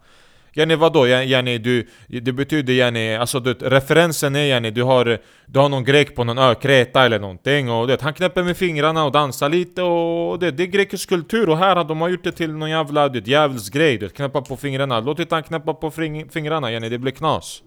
Yani 0.57 0.77
vadå? 0.77 1.07
Yani, 1.07 1.59
du, 1.59 1.87
det 2.07 2.33
betyder 2.33 2.73
yani, 2.73 3.17
alltså 3.17 3.41
du, 3.41 3.55
referensen 3.55 4.37
är 4.37 4.45
yani, 4.45 4.71
du 4.71 4.83
har, 4.83 5.19
du 5.47 5.59
har 5.59 5.69
någon 5.69 5.85
grek 5.85 6.15
på 6.15 6.25
någon 6.25 6.39
ö, 6.39 6.55
Kreta 6.55 7.05
eller 7.05 7.19
någonting 7.19 7.71
och 7.71 7.87
det, 7.87 8.03
Han 8.03 8.15
knäpper 8.15 8.43
med 8.43 8.57
fingrarna 8.57 9.05
och 9.05 9.13
dansar 9.13 9.49
lite 9.49 9.83
och 9.83 10.39
det, 10.39 10.51
det 10.51 10.63
är 10.63 10.67
grekisk 10.67 11.09
kultur 11.09 11.49
och 11.49 11.59
här 11.59 11.77
har 11.77 11.85
de 11.85 12.11
gjort 12.11 12.25
det 12.25 12.33
till 12.33 12.53
någon 12.53 12.71
jävla 12.71 13.09
det, 13.09 13.27
djävulsgrej 13.27 13.99
du 13.99 14.09
knäppa 14.09 14.43
på 14.43 14.57
fingrarna 14.57 15.01
Låt 15.01 15.19
inte 15.19 15.35
han 15.35 15.43
knäppa 15.43 15.75
på 15.75 15.91
fingrarna 16.31 16.73
yani, 16.73 16.89
det 16.89 16.99
blir 16.99 17.13
knas 17.13 17.63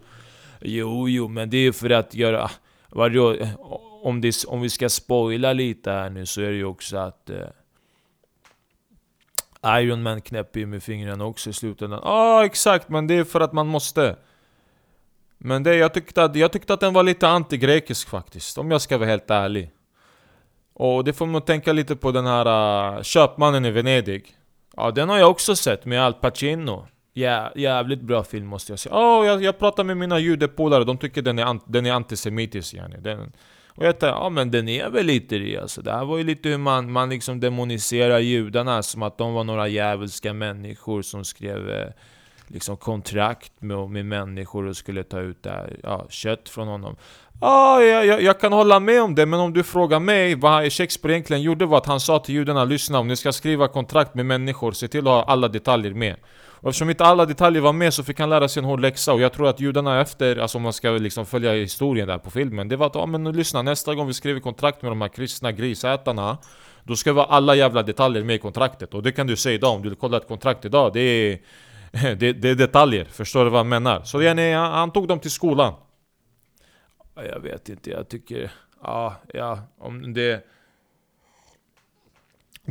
Jo, 0.61 1.09
jo, 1.09 1.27
men 1.27 1.49
det 1.49 1.57
är 1.57 1.71
för 1.71 1.89
att 1.89 2.13
göra... 2.15 2.51
Vadå? 2.89 3.35
Om, 4.03 4.21
det, 4.21 4.45
om 4.47 4.61
vi 4.61 4.69
ska 4.69 4.89
spoila 4.89 5.53
lite 5.53 5.91
här 5.91 6.09
nu 6.09 6.25
så 6.25 6.41
är 6.41 6.49
det 6.49 6.55
ju 6.55 6.65
också 6.65 6.97
att... 6.97 7.29
Eh, 7.29 7.37
Iron 9.67 10.03
Man 10.03 10.21
knäpper 10.21 10.59
ju 10.59 10.65
med 10.65 10.83
fingrarna 10.83 11.25
också 11.25 11.49
i 11.49 11.53
slutändan. 11.53 11.99
Ja, 12.03 12.11
ah, 12.11 12.45
exakt, 12.45 12.89
men 12.89 13.07
det 13.07 13.13
är 13.13 13.23
för 13.23 13.41
att 13.41 13.53
man 13.53 13.67
måste. 13.67 14.15
Men 15.37 15.63
det, 15.63 15.75
jag, 15.75 15.93
tyckte 15.93 16.23
att, 16.23 16.35
jag 16.35 16.51
tyckte 16.51 16.73
att 16.73 16.79
den 16.79 16.93
var 16.93 17.03
lite 17.03 17.27
antigrekisk 17.27 18.09
faktiskt, 18.09 18.57
om 18.57 18.71
jag 18.71 18.81
ska 18.81 18.97
vara 18.97 19.09
helt 19.09 19.29
ärlig. 19.29 19.71
Och 20.73 21.03
det 21.03 21.13
får 21.13 21.25
man 21.25 21.41
tänka 21.41 21.73
lite 21.73 21.95
på 21.95 22.11
den 22.11 22.25
här 22.25 22.47
uh, 22.97 23.01
Köpmannen 23.01 23.65
i 23.65 23.71
Venedig. 23.71 24.35
Ja, 24.75 24.91
den 24.91 25.09
har 25.09 25.17
jag 25.17 25.29
också 25.29 25.55
sett 25.55 25.85
med 25.85 26.03
Al 26.03 26.13
Pacino. 26.13 26.87
Yeah, 27.13 27.51
jävligt 27.55 28.01
bra 28.01 28.23
film 28.23 28.47
måste 28.47 28.71
jag 28.71 28.79
säga. 28.79 28.95
Oh, 28.95 29.25
jag, 29.25 29.43
jag 29.43 29.59
pratar 29.59 29.83
med 29.83 29.97
mina 29.97 30.19
judepolare, 30.19 30.83
de 30.83 30.97
tycker 30.97 31.21
den 31.21 31.39
är, 31.39 31.59
den 31.65 31.85
är 31.85 31.91
antisemitisk 31.91 32.73
yani. 32.73 32.97
Den, 32.97 33.33
och 33.79 33.85
jag 33.85 33.99
tänkte, 33.99 34.05
ja 34.05 34.29
men 34.29 34.51
den 34.51 34.69
är 34.69 34.89
väl 34.89 35.05
lite 35.05 35.37
det 35.37 35.57
alltså. 35.57 35.81
Det 35.81 35.91
här 35.91 36.05
var 36.05 36.17
ju 36.17 36.23
lite 36.23 36.49
hur 36.49 36.57
man, 36.57 36.91
man 36.91 37.09
liksom 37.09 37.39
demoniserar 37.39 38.19
judarna 38.19 38.83
som 38.83 39.03
att 39.03 39.17
de 39.17 39.33
var 39.33 39.43
några 39.43 39.67
djävulska 39.67 40.33
människor 40.33 41.01
som 41.01 41.25
skrev 41.25 41.69
eh, 41.69 41.87
liksom 42.47 42.77
kontrakt 42.77 43.51
med, 43.59 43.89
med 43.89 44.05
människor 44.05 44.65
och 44.65 44.77
skulle 44.77 45.03
ta 45.03 45.19
ut 45.19 45.43
det 45.43 45.49
här, 45.49 45.79
ja, 45.83 46.07
kött 46.09 46.49
från 46.49 46.67
honom. 46.67 46.95
Ja, 47.41 47.81
jag, 47.83 48.21
jag, 48.21 48.39
kan 48.39 48.53
hålla 48.53 48.79
med 48.79 49.01
om 49.01 49.15
det, 49.15 49.25
men 49.25 49.39
om 49.39 49.53
du 49.53 49.63
frågar 49.63 49.99
mig 49.99 50.35
vad 50.35 50.73
Shakespeare 50.73 51.13
egentligen 51.13 51.41
gjorde 51.41 51.65
var 51.65 51.77
att 51.77 51.85
han 51.85 51.99
sa 51.99 52.19
till 52.19 52.35
judarna 52.35 52.65
Lyssna, 52.65 52.99
om 52.99 53.07
ni 53.07 53.15
ska 53.15 53.31
skriva 53.31 53.67
kontrakt 53.67 54.15
med 54.15 54.25
människor, 54.25 54.71
se 54.71 54.87
till 54.87 54.99
att 54.99 55.05
ha 55.05 55.23
alla 55.23 55.47
detaljer 55.47 55.93
med. 55.93 56.15
Och 56.61 56.69
eftersom 56.69 56.89
inte 56.89 57.05
alla 57.05 57.25
detaljer 57.25 57.61
var 57.61 57.73
med 57.73 57.93
så 57.93 58.03
fick 58.03 58.19
han 58.19 58.29
lära 58.29 58.47
sig 58.47 58.61
en 58.61 58.65
hård 58.65 58.79
läxa. 58.79 59.13
Och 59.13 59.21
jag 59.21 59.33
tror 59.33 59.47
att 59.47 59.59
judarna 59.59 60.01
efter, 60.01 60.37
alltså 60.37 60.57
om 60.57 60.61
man 60.61 60.73
ska 60.73 60.91
liksom 60.91 61.25
följa 61.25 61.53
historien 61.53 62.07
där 62.07 62.17
på 62.17 62.29
filmen 62.29 62.67
Det 62.67 62.75
var 62.75 62.87
att, 62.87 62.95
ja 62.95 63.05
men 63.05 63.31
lyssna, 63.31 63.61
nästa 63.61 63.95
gång 63.95 64.07
vi 64.07 64.13
skriver 64.13 64.39
kontrakt 64.39 64.81
med 64.81 64.91
de 64.91 65.01
här 65.01 65.07
kristna 65.07 65.51
grisätarna 65.51 66.37
Då 66.83 66.95
ska 66.95 67.13
vi 67.13 67.19
ha 67.19 67.25
alla 67.25 67.55
jävla 67.55 67.83
detaljer 67.83 68.23
med 68.23 68.35
i 68.35 68.39
kontraktet. 68.39 68.93
Och 68.93 69.03
det 69.03 69.11
kan 69.11 69.27
du 69.27 69.35
säga 69.35 69.55
idag, 69.55 69.75
om 69.75 69.81
du 69.81 69.95
kollar 69.95 70.17
ett 70.17 70.27
kontrakt 70.27 70.65
idag 70.65 70.93
Det 70.93 70.99
är, 70.99 71.39
det, 72.15 72.33
det 72.33 72.49
är 72.49 72.55
detaljer, 72.55 73.05
förstår 73.05 73.43
du 73.43 73.49
vad 73.49 73.59
jag 73.59 73.67
menar? 73.67 74.01
Så 74.03 74.21
yani, 74.21 74.53
han, 74.53 74.71
han 74.71 74.91
tog 74.91 75.07
dem 75.07 75.19
till 75.19 75.31
skolan. 75.31 75.73
Jag 77.15 77.39
vet 77.39 77.69
inte, 77.69 77.89
jag 77.89 78.09
tycker... 78.09 78.51
Ja, 78.83 79.15
ja, 79.33 79.59
om 79.77 80.13
det... 80.13 80.45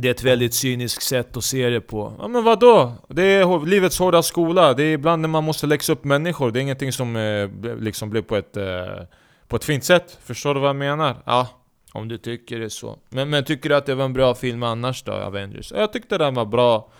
Det 0.01 0.07
är 0.07 0.11
ett 0.11 0.23
väldigt 0.23 0.53
cyniskt 0.53 1.03
sätt 1.03 1.37
att 1.37 1.43
se 1.43 1.69
det 1.69 1.81
på. 1.81 2.13
Ja 2.19 2.27
men 2.27 2.43
vadå? 2.43 2.93
Det 3.07 3.23
är 3.23 3.65
livets 3.65 3.99
hårda 3.99 4.23
skola. 4.23 4.73
Det 4.73 4.83
är 4.83 4.93
ibland 4.93 5.21
när 5.21 5.29
man 5.29 5.43
måste 5.43 5.67
läxa 5.67 5.93
upp 5.93 6.03
människor. 6.03 6.51
Det 6.51 6.59
är 6.59 6.61
ingenting 6.61 6.91
som 6.91 7.15
eh, 7.15 7.49
liksom 7.79 8.09
blir 8.09 8.21
på 8.21 8.35
ett, 8.35 8.57
eh, 8.57 9.03
på 9.47 9.55
ett 9.55 9.63
fint 9.63 9.83
sätt. 9.83 10.17
Förstår 10.23 10.53
du 10.53 10.59
vad 10.59 10.69
jag 10.69 10.75
menar? 10.75 11.15
Ja. 11.25 11.47
Om 11.93 12.07
du 12.07 12.17
tycker 12.17 12.59
det 12.59 12.69
så. 12.69 12.99
Men, 13.09 13.29
men 13.29 13.43
tycker 13.43 13.69
du 13.69 13.75
att 13.75 13.85
det 13.85 13.95
var 13.95 14.05
en 14.05 14.13
bra 14.13 14.35
film 14.35 14.63
annars 14.63 15.03
då, 15.03 15.11
Avengers? 15.11 15.71
Jag 15.75 15.93
tyckte 15.93 16.17
den 16.17 16.33
var 16.33 16.45
bra. 16.45 16.91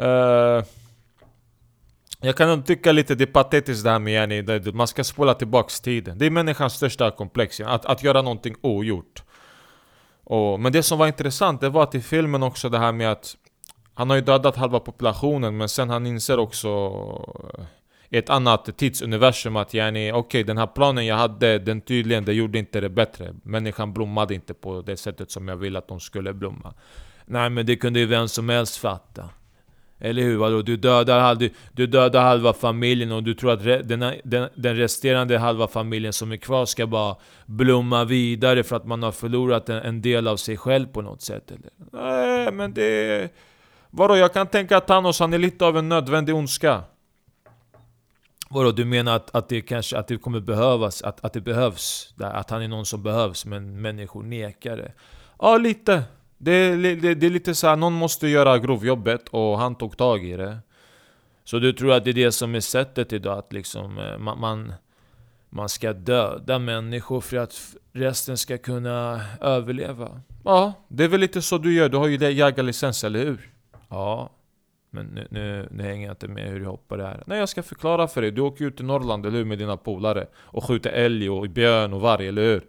Uh, 0.00 0.64
jag 2.20 2.36
kan 2.36 2.62
tycka 2.62 2.92
lite 2.92 3.14
det 3.14 3.24
är 3.24 3.26
patetiskt 3.26 3.84
det 3.84 3.90
här 3.90 3.98
med 3.98 4.14
yani, 4.14 4.72
man 4.72 4.86
ska 4.86 5.04
spola 5.04 5.34
tillbaks 5.34 5.80
tiden. 5.80 6.18
Det 6.18 6.26
är 6.26 6.30
människans 6.30 6.72
största 6.72 7.10
komplex, 7.10 7.60
att, 7.60 7.86
att 7.86 8.02
göra 8.02 8.22
någonting 8.22 8.54
ogjort. 8.60 9.22
Och, 10.32 10.60
men 10.60 10.72
det 10.72 10.82
som 10.82 10.98
var 10.98 11.06
intressant, 11.06 11.60
det 11.60 11.68
var 11.68 11.82
att 11.82 11.94
i 11.94 12.00
filmen 12.00 12.42
också 12.42 12.68
det 12.68 12.78
här 12.78 12.92
med 12.92 13.12
att 13.12 13.36
han 13.94 14.10
har 14.10 14.16
ju 14.16 14.22
dödat 14.22 14.56
halva 14.56 14.80
populationen 14.80 15.56
men 15.56 15.68
sen 15.68 15.90
han 15.90 16.06
inser 16.06 16.38
också 16.38 16.68
i 18.08 18.16
ett 18.18 18.30
annat 18.30 18.78
tidsuniversum 18.78 19.56
att 19.56 19.74
yani, 19.74 20.12
okej 20.12 20.20
okay, 20.20 20.42
den 20.42 20.58
här 20.58 20.66
planen 20.66 21.06
jag 21.06 21.16
hade, 21.16 21.58
den 21.58 21.80
tydligen, 21.80 22.24
det 22.24 22.32
gjorde 22.32 22.58
inte 22.58 22.80
det 22.80 22.88
bättre. 22.88 23.34
Människan 23.42 23.92
blommade 23.92 24.34
inte 24.34 24.54
på 24.54 24.82
det 24.82 24.96
sättet 24.96 25.30
som 25.30 25.48
jag 25.48 25.56
ville 25.56 25.78
att 25.78 25.88
de 25.88 26.00
skulle 26.00 26.32
blomma. 26.32 26.74
Nej 27.24 27.50
men 27.50 27.66
det 27.66 27.76
kunde 27.76 28.00
ju 28.00 28.06
vem 28.06 28.28
som 28.28 28.48
helst 28.48 28.76
fatta. 28.76 29.28
Eller 30.04 30.22
hur? 30.22 30.36
Vadå? 30.36 30.62
Du 30.62 30.76
dödar, 30.76 31.34
du, 31.34 31.50
du 31.72 31.86
dödar 31.86 32.22
halva 32.22 32.52
familjen 32.52 33.12
och 33.12 33.22
du 33.22 33.34
tror 33.34 33.50
att 33.50 33.64
re, 33.64 33.82
den, 33.82 34.14
den, 34.24 34.48
den, 34.54 34.76
resterande 34.76 35.38
halva 35.38 35.68
familjen 35.68 36.12
som 36.12 36.32
är 36.32 36.36
kvar 36.36 36.66
ska 36.66 36.86
bara 36.86 37.16
blomma 37.46 38.04
vidare 38.04 38.62
för 38.62 38.76
att 38.76 38.86
man 38.86 39.02
har 39.02 39.12
förlorat 39.12 39.68
en, 39.68 39.76
en 39.76 40.02
del 40.02 40.28
av 40.28 40.36
sig 40.36 40.56
själv 40.56 40.86
på 40.86 41.02
något 41.02 41.22
sätt? 41.22 41.50
Eller? 41.50 41.70
Nej, 41.92 42.52
men 42.52 42.74
det... 42.74 43.32
Vadå? 43.90 44.16
Jag 44.16 44.32
kan 44.32 44.46
tänka 44.46 44.76
att 44.76 44.86
Thanos, 44.86 45.20
han 45.20 45.32
är 45.32 45.38
lite 45.38 45.64
av 45.64 45.78
en 45.78 45.88
nödvändig 45.88 46.34
ondska. 46.34 46.82
Vadå, 48.50 48.70
du 48.70 48.84
menar 48.84 49.16
att, 49.16 49.34
att 49.34 49.48
det 49.48 49.60
kanske 49.60 49.98
att 49.98 50.08
det 50.08 50.16
kommer 50.16 50.40
behövas, 50.40 51.02
att, 51.02 51.24
att 51.24 51.32
det 51.32 51.40
behövs? 51.40 52.14
Att 52.20 52.50
han 52.50 52.62
är 52.62 52.68
någon 52.68 52.86
som 52.86 53.02
behövs, 53.02 53.46
men 53.46 53.80
människor 53.80 54.22
nekar 54.22 54.76
det? 54.76 54.92
Ja, 55.38 55.56
lite. 55.56 56.02
Det, 56.44 56.76
det, 56.76 57.14
det 57.14 57.26
är 57.26 57.30
lite 57.30 57.54
så 57.54 57.66
här, 57.66 57.76
någon 57.76 57.92
måste 57.92 58.28
göra 58.28 58.58
grovjobbet 58.58 59.28
och 59.28 59.58
han 59.58 59.74
tog 59.74 59.96
tag 59.96 60.24
i 60.24 60.36
det. 60.36 60.58
Så 61.44 61.58
du 61.58 61.72
tror 61.72 61.92
att 61.92 62.04
det 62.04 62.10
är 62.10 62.14
det 62.14 62.32
som 62.32 62.54
är 62.54 62.60
sättet 62.60 63.12
idag? 63.12 63.38
Att 63.38 63.52
liksom 63.52 63.98
eh, 63.98 64.18
man, 64.18 64.40
man, 64.40 64.72
man 65.50 65.68
ska 65.68 65.92
döda 65.92 66.58
människor 66.58 67.20
för 67.20 67.36
att 67.36 67.54
resten 67.92 68.38
ska 68.38 68.58
kunna 68.58 69.20
överleva? 69.40 70.20
Ja, 70.44 70.72
det 70.88 71.04
är 71.04 71.08
väl 71.08 71.20
lite 71.20 71.42
så 71.42 71.58
du 71.58 71.74
gör. 71.74 71.88
Du 71.88 71.96
har 71.96 72.06
ju 72.06 72.32
jägarlicens, 72.32 73.04
eller 73.04 73.24
hur? 73.24 73.50
Ja, 73.88 74.30
men 74.90 75.06
nu, 75.06 75.26
nu, 75.30 75.68
nu 75.70 75.82
hänger 75.82 76.06
jag 76.06 76.12
inte 76.12 76.28
med 76.28 76.48
hur 76.48 76.60
du 76.60 76.66
hoppar 76.66 76.98
det 76.98 77.04
här. 77.04 77.22
Nej, 77.26 77.38
jag 77.38 77.48
ska 77.48 77.62
förklara 77.62 78.08
för 78.08 78.22
dig. 78.22 78.30
Du 78.30 78.40
åker 78.40 78.64
ut 78.64 78.76
till 78.76 78.86
Norrland, 78.86 79.26
eller 79.26 79.38
hur? 79.38 79.44
Med 79.44 79.58
dina 79.58 79.76
polare. 79.76 80.26
Och 80.34 80.64
skjuter 80.64 80.90
älg 80.90 81.30
och 81.30 81.50
björn 81.50 81.92
och 81.92 82.00
varg, 82.00 82.28
eller 82.28 82.42
hur? 82.42 82.62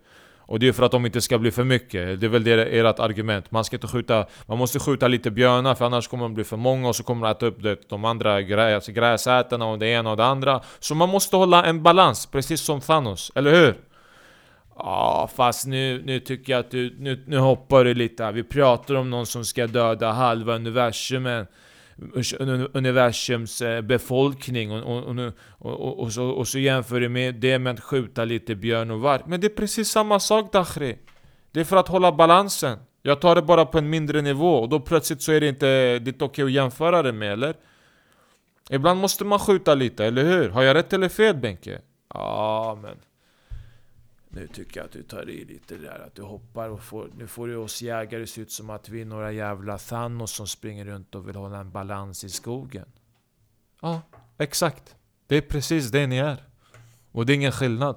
Och 0.54 0.60
det 0.60 0.68
är 0.68 0.72
för 0.74 0.84
att 0.84 0.92
de 0.92 1.06
inte 1.06 1.22
ska 1.22 1.38
bli 1.38 1.52
för 1.52 1.64
mycket, 1.64 2.20
det 2.20 2.26
är 2.26 2.30
väl 2.30 2.44
det 2.44 2.66
ert 2.66 3.00
argument. 3.00 3.52
Man 3.52 3.64
ska 3.64 3.76
inte 3.76 3.88
skjuta, 3.88 4.26
man 4.46 4.58
måste 4.58 4.80
skjuta 4.80 5.08
lite 5.08 5.32
björnar 5.32 5.76
för 5.76 5.86
annars 5.86 6.08
kommer 6.08 6.24
de 6.24 6.34
bli 6.34 6.44
för 6.44 6.58
många 6.58 6.88
och 6.88 6.96
så 6.96 7.04
kommer 7.04 7.28
de 7.28 7.32
äta 7.32 7.46
upp 7.46 7.64
det, 7.64 7.90
de 7.90 8.06
andra 8.06 8.42
gräs, 8.42 8.76
alltså 8.76 8.92
gräsätarna 8.92 9.66
och 9.66 9.80
det 9.80 9.88
ena 9.88 10.12
och 10.12 10.18
det 10.18 10.26
andra. 10.26 10.62
Så 10.80 10.96
man 10.96 11.10
måste 11.10 11.36
hålla 11.36 11.66
en 11.66 11.84
balans, 11.84 12.26
precis 12.26 12.62
som 12.62 12.82
Thanos, 12.82 13.32
eller 13.36 13.52
hur? 13.52 13.76
Ja, 14.78 15.30
fast 15.36 15.68
nu, 15.68 16.02
nu 16.06 16.20
tycker 16.20 16.54
jag 16.54 16.60
att 16.60 16.72
du, 16.72 16.96
nu, 17.00 17.24
nu 17.28 17.38
hoppar 17.38 17.84
du 17.84 17.94
lite 17.94 18.24
här. 18.24 18.32
Vi 18.32 18.44
pratar 18.44 18.96
om 18.96 19.10
någon 19.10 19.26
som 19.26 19.46
ska 19.46 19.68
döda 19.68 20.12
halva 20.12 20.56
universumen 20.56 21.48
universums 22.74 23.62
eh, 23.62 23.82
befolkning 23.82 24.72
och, 24.72 25.08
och, 25.08 25.34
och, 25.60 26.00
och, 26.00 26.14
så, 26.14 26.26
och 26.30 26.48
så 26.48 26.60
jämför 26.60 27.00
du 27.00 27.10
med 27.10 27.36
det 27.36 27.60
med 27.60 27.74
att 27.74 27.80
skjuta 27.80 28.26
lite 28.26 28.56
björn 28.56 28.92
och 28.92 29.00
varg. 29.00 29.22
Men 29.26 29.42
det 29.42 29.48
är 29.48 29.56
precis 29.56 29.90
samma 29.90 30.20
sak 30.20 30.54
Dakhri. 30.54 30.98
Det 31.52 31.60
är 31.60 31.64
för 31.64 31.78
att 31.78 31.88
hålla 31.88 32.12
balansen. 32.12 32.80
Jag 33.02 33.22
tar 33.22 33.36
det 33.36 33.42
bara 33.42 33.66
på 33.66 33.78
en 33.78 33.90
mindre 33.90 34.22
nivå 34.22 34.56
och 34.56 34.70
då 34.70 34.80
plötsligt 34.80 35.22
så 35.22 35.32
är 35.32 35.42
det 35.42 35.48
inte, 35.48 35.66
det 35.66 36.10
är 36.10 36.14
inte 36.14 36.26
okej 36.26 36.46
att 36.46 36.52
jämföra 36.52 37.02
det 37.02 37.12
med 37.12 37.34
eller? 37.34 37.56
Ibland 38.70 39.00
måste 39.00 39.26
man 39.26 39.40
skjuta 39.40 39.76
lite, 39.76 40.06
eller 40.06 40.24
hur? 40.24 40.50
Har 40.50 40.64
jag 40.64 40.76
rätt 40.76 40.94
eller 40.94 41.10
fel 41.10 41.36
Benke? 41.36 41.82
Ja, 42.14 42.80
men... 42.82 42.96
Nu 44.36 44.48
tycker 44.48 44.80
jag 44.80 44.86
att 44.86 44.92
du 44.92 45.04
tar 45.04 45.30
i 45.30 45.46
lite 45.46 45.78
där, 45.78 46.06
att 46.08 46.16
du 46.16 46.22
hoppar 46.22 46.70
och 46.70 46.84
får... 46.84 47.10
Nu 47.18 47.28
får 47.28 47.48
du 47.48 47.56
oss 47.56 47.82
jägare 47.82 48.28
se 48.28 48.42
ut 48.42 48.52
som 48.52 48.70
att 48.70 48.90
vi 48.90 49.02
är 49.02 49.06
några 49.06 49.32
jävla 49.32 49.78
Thanos 49.78 50.32
som 50.32 50.48
springer 50.48 50.86
runt 50.86 51.16
och 51.16 51.28
vill 51.28 51.36
hålla 51.36 51.58
en 51.58 51.72
balans 51.72 52.24
i 52.24 52.30
skogen. 52.30 52.86
Ja, 53.82 54.02
exakt. 54.38 54.96
Det 55.28 55.38
är 55.38 55.42
precis 55.42 55.92
det 55.92 56.08
ni 56.08 56.18
är. 56.18 56.44
Och 57.12 57.26
det 57.26 57.34
är 57.34 57.36
ingen 57.36 57.52
skillnad. 57.52 57.96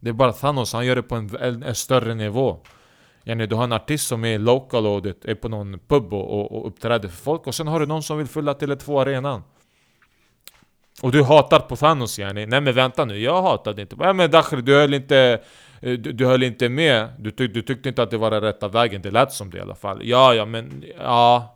Det 0.00 0.08
är 0.08 0.12
bara 0.12 0.32
Thanos, 0.32 0.72
han 0.72 0.86
gör 0.86 0.96
det 0.96 1.02
på 1.02 1.14
en, 1.14 1.36
en, 1.36 1.62
en 1.62 1.74
större 1.74 2.14
nivå. 2.14 2.60
Yani, 3.24 3.46
du 3.46 3.54
har 3.54 3.64
en 3.64 3.72
artist 3.72 4.06
som 4.06 4.24
är 4.24 4.38
local 4.38 4.86
och 4.86 5.02
det 5.02 5.24
är 5.24 5.34
på 5.34 5.48
någon 5.48 5.78
pub 5.78 6.14
och, 6.14 6.40
och, 6.40 6.52
och 6.52 6.66
uppträder 6.66 7.08
för 7.08 7.16
folk 7.16 7.46
och 7.46 7.54
sen 7.54 7.66
har 7.66 7.80
du 7.80 7.86
någon 7.86 8.02
som 8.02 8.18
vill 8.18 8.26
fylla 8.26 8.54
till 8.54 8.70
ett 8.70 8.80
två 8.80 9.00
arenan. 9.00 9.42
Och 11.02 11.12
du 11.12 11.22
hatar 11.22 11.60
på 11.60 11.76
Thanos 11.76 12.18
yani. 12.18 12.46
Nej 12.46 12.60
men 12.60 12.74
vänta 12.74 13.04
nu, 13.04 13.18
jag 13.18 13.42
hatade 13.42 13.82
inte. 13.82 13.96
Nej 13.96 14.14
men 14.14 14.30
Dakhri, 14.30 14.62
du 14.62 14.74
höll 14.74 14.94
inte... 14.94 15.40
Eh, 15.80 15.92
du, 15.92 16.12
du 16.12 16.26
höll 16.26 16.42
inte 16.42 16.68
med. 16.68 17.08
Du, 17.18 17.30
tyck, 17.30 17.54
du 17.54 17.62
tyckte 17.62 17.88
inte 17.88 18.02
att 18.02 18.10
det 18.10 18.16
var 18.16 18.30
den 18.30 18.40
rätta 18.40 18.68
vägen. 18.68 19.02
Det 19.02 19.10
lät 19.10 19.32
som 19.32 19.50
det 19.50 19.58
i 19.58 19.60
alla 19.60 19.74
fall. 19.74 20.00
Ja, 20.02 20.34
ja 20.34 20.44
men... 20.44 20.84
Ja. 20.98 21.50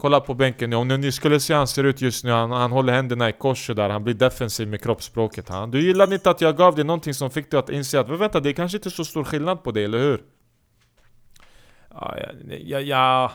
Kolla 0.00 0.20
på 0.20 0.34
bänken 0.34 0.72
om 0.72 0.88
ni 0.88 1.12
skulle 1.12 1.40
se 1.40 1.52
hur 1.52 1.58
han 1.58 1.66
ser 1.66 1.84
ut 1.84 2.00
just 2.00 2.24
nu, 2.24 2.30
han, 2.30 2.50
han 2.50 2.72
håller 2.72 2.92
händerna 2.92 3.28
i 3.28 3.32
kors 3.32 3.66
där, 3.66 3.88
han 3.88 4.04
blir 4.04 4.14
defensiv 4.14 4.68
med 4.68 4.82
kroppsspråket 4.82 5.48
han. 5.48 5.70
Du 5.70 5.82
gillade 5.82 6.14
inte 6.14 6.30
att 6.30 6.40
jag 6.40 6.56
gav 6.56 6.74
dig 6.74 6.84
någonting 6.84 7.14
som 7.14 7.30
fick 7.30 7.50
dig 7.50 7.58
att 7.60 7.70
inse 7.70 8.00
att 8.00 8.08
vänta, 8.08 8.40
det 8.40 8.48
är 8.48 8.52
kanske 8.52 8.78
inte 8.78 8.90
så 8.90 9.04
stor 9.04 9.24
skillnad 9.24 9.62
på 9.62 9.70
det, 9.70 9.84
eller 9.84 9.98
hur? 9.98 10.22
Ja, 11.90 12.16
ja, 12.48 12.80
ja, 12.80 13.32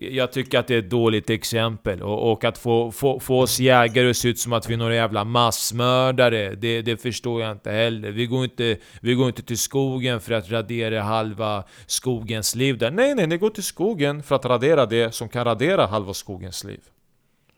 jag 0.00 0.32
tycker 0.32 0.58
att 0.58 0.66
det 0.66 0.74
är 0.74 0.78
ett 0.78 0.90
dåligt 0.90 1.30
exempel. 1.30 2.02
Och, 2.02 2.32
och 2.32 2.44
att 2.44 2.58
få, 2.58 2.92
få, 2.92 3.20
få 3.20 3.40
oss 3.40 3.60
jägare 3.60 4.10
att 4.10 4.16
se 4.16 4.28
ut 4.28 4.38
som 4.38 4.52
att 4.52 4.68
vi 4.68 4.74
är 4.74 4.78
några 4.78 4.94
jävla 4.94 5.24
massmördare, 5.24 6.54
det, 6.54 6.82
det 6.82 6.96
förstår 6.96 7.42
jag 7.42 7.52
inte 7.52 7.70
heller. 7.70 8.10
Vi 8.10 8.26
går 8.26 8.44
inte, 8.44 8.76
vi 9.00 9.14
går 9.14 9.26
inte 9.26 9.42
till 9.42 9.58
skogen 9.58 10.20
för 10.20 10.32
att 10.34 10.50
radera 10.50 11.02
halva 11.02 11.64
skogens 11.86 12.54
liv 12.54 12.78
där. 12.78 12.90
Nej, 12.90 13.14
nej, 13.14 13.26
ni 13.26 13.36
går 13.38 13.50
till 13.50 13.62
skogen 13.62 14.22
för 14.22 14.34
att 14.34 14.44
radera 14.44 14.86
det 14.86 15.14
som 15.14 15.28
kan 15.28 15.44
radera 15.44 15.86
halva 15.86 16.14
skogens 16.14 16.64
liv. 16.64 16.80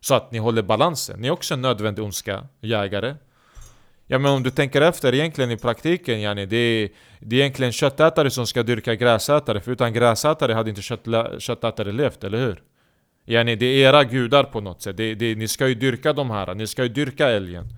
Så 0.01 0.15
att 0.15 0.33
ni 0.33 0.39
håller 0.39 0.63
balansen. 0.63 1.21
Ni 1.21 1.29
är 1.29 1.33
också 1.33 1.55
en 1.55 1.63
nödvändig 1.63 2.05
ondska, 2.05 2.47
jägare. 2.61 3.15
Ja 4.11 4.19
men 4.19 4.33
om 4.33 4.43
du 4.43 4.51
tänker 4.51 4.81
efter 4.81 5.15
egentligen 5.15 5.51
i 5.51 5.57
praktiken 5.57 6.21
yani, 6.21 6.47
det, 6.47 6.57
är, 6.57 6.89
det 7.21 7.37
är 7.37 7.41
egentligen 7.41 7.73
köttätare 7.73 8.31
som 8.31 8.47
ska 8.47 8.63
dyrka 8.63 8.95
gräsätare 8.95 9.61
För 9.61 9.73
utan 9.73 9.93
gräsätare 9.93 10.53
hade 10.53 10.71
inte 10.71 10.83
kött, 10.83 11.05
köttätare 11.39 11.93
levt, 11.93 12.25
eller 12.25 12.39
hur? 12.39 12.63
Yani, 13.25 13.57
det 13.57 13.67
är 13.67 13.89
era 13.89 14.05
gudar 14.05 14.45
på 14.45 14.61
något 14.61 14.83
sätt, 14.83 14.97
det, 14.97 15.15
det, 15.15 15.35
ni 15.35 15.49
ska 15.49 15.69
ju 15.69 15.75
dyrka 15.75 16.13
de 16.13 16.31
här, 16.31 16.55
ni 16.55 16.67
ska 16.67 16.83
ju 16.83 16.89
dyrka 16.89 17.29
älgen 17.29 17.69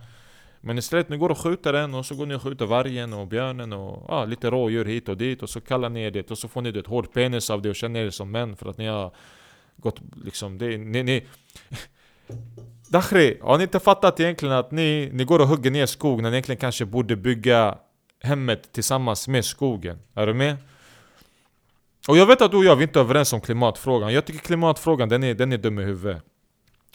Men 0.61 0.79
istället, 0.79 1.09
ni 1.09 1.17
går 1.17 1.31
och 1.31 1.39
skjuter 1.39 1.73
den 1.73 1.95
och 1.95 2.07
så 2.07 2.15
går 2.15 2.27
ni 2.27 2.35
och 2.35 2.43
skjuter 2.43 2.67
vargen 2.67 3.13
och 3.13 3.27
björnen 3.27 3.73
och 3.73 4.11
ah, 4.11 4.25
lite 4.25 4.51
rådjur 4.51 4.85
hit 4.85 5.09
och 5.09 5.17
dit 5.17 5.43
Och 5.43 5.51
så 5.51 5.61
kallar 5.61 5.89
ni 5.89 6.03
er 6.03 6.11
det 6.11 6.31
och 6.31 6.39
så 6.39 6.49
får 6.49 6.63
ni 6.63 6.79
ett 6.79 6.87
hård 6.87 7.13
penis 7.13 7.51
av 7.51 7.63
det 7.63 7.69
och 7.71 7.77
känner 7.77 8.01
er 8.01 8.11
som 8.11 8.31
män 8.31 8.57
för 8.57 8.71
att 8.71 8.79
ni 8.79 8.87
har 8.87 9.13
gått 9.77 10.01
liksom, 10.25 10.59
det, 10.59 10.79
ni, 10.79 11.03
ni 11.03 11.27
Dakhri, 12.91 13.39
har 13.43 13.59
ni 13.59 13.63
inte 13.63 13.81
fattat 13.81 14.21
egentligen 14.21 14.55
att 14.55 14.71
ni, 14.71 15.11
ni 15.13 15.25
går 15.25 15.39
och 15.39 15.49
hugger 15.49 15.71
ner 15.71 15.87
skog 15.87 16.23
när 16.23 16.31
ni 16.31 16.37
egentligen 16.37 16.61
kanske 16.61 16.85
borde 16.85 17.17
bygga 17.17 17.79
hemmet 18.23 18.73
tillsammans 18.73 19.29
med 19.29 19.45
skogen? 19.45 19.99
Är 20.15 20.27
du 20.27 20.35
med? 20.35 20.57
Och 22.09 22.17
jag 22.17 22.27
vet 22.27 22.43
att 22.43 22.51
du 22.51 22.57
och 22.57 22.65
jag 22.65 22.77
vi 22.77 22.83
är 22.83 22.89
inte 22.89 23.01
överens 23.01 23.33
om 23.33 23.41
klimatfrågan. 23.41 24.13
Jag 24.13 24.25
tycker 24.25 24.41
klimatfrågan 24.41 25.09
den 25.09 25.25
är, 25.25 25.35
den 25.35 25.53
är 25.53 25.59
dum 25.59 25.79
i 25.79 25.83
huvudet. 25.83 26.23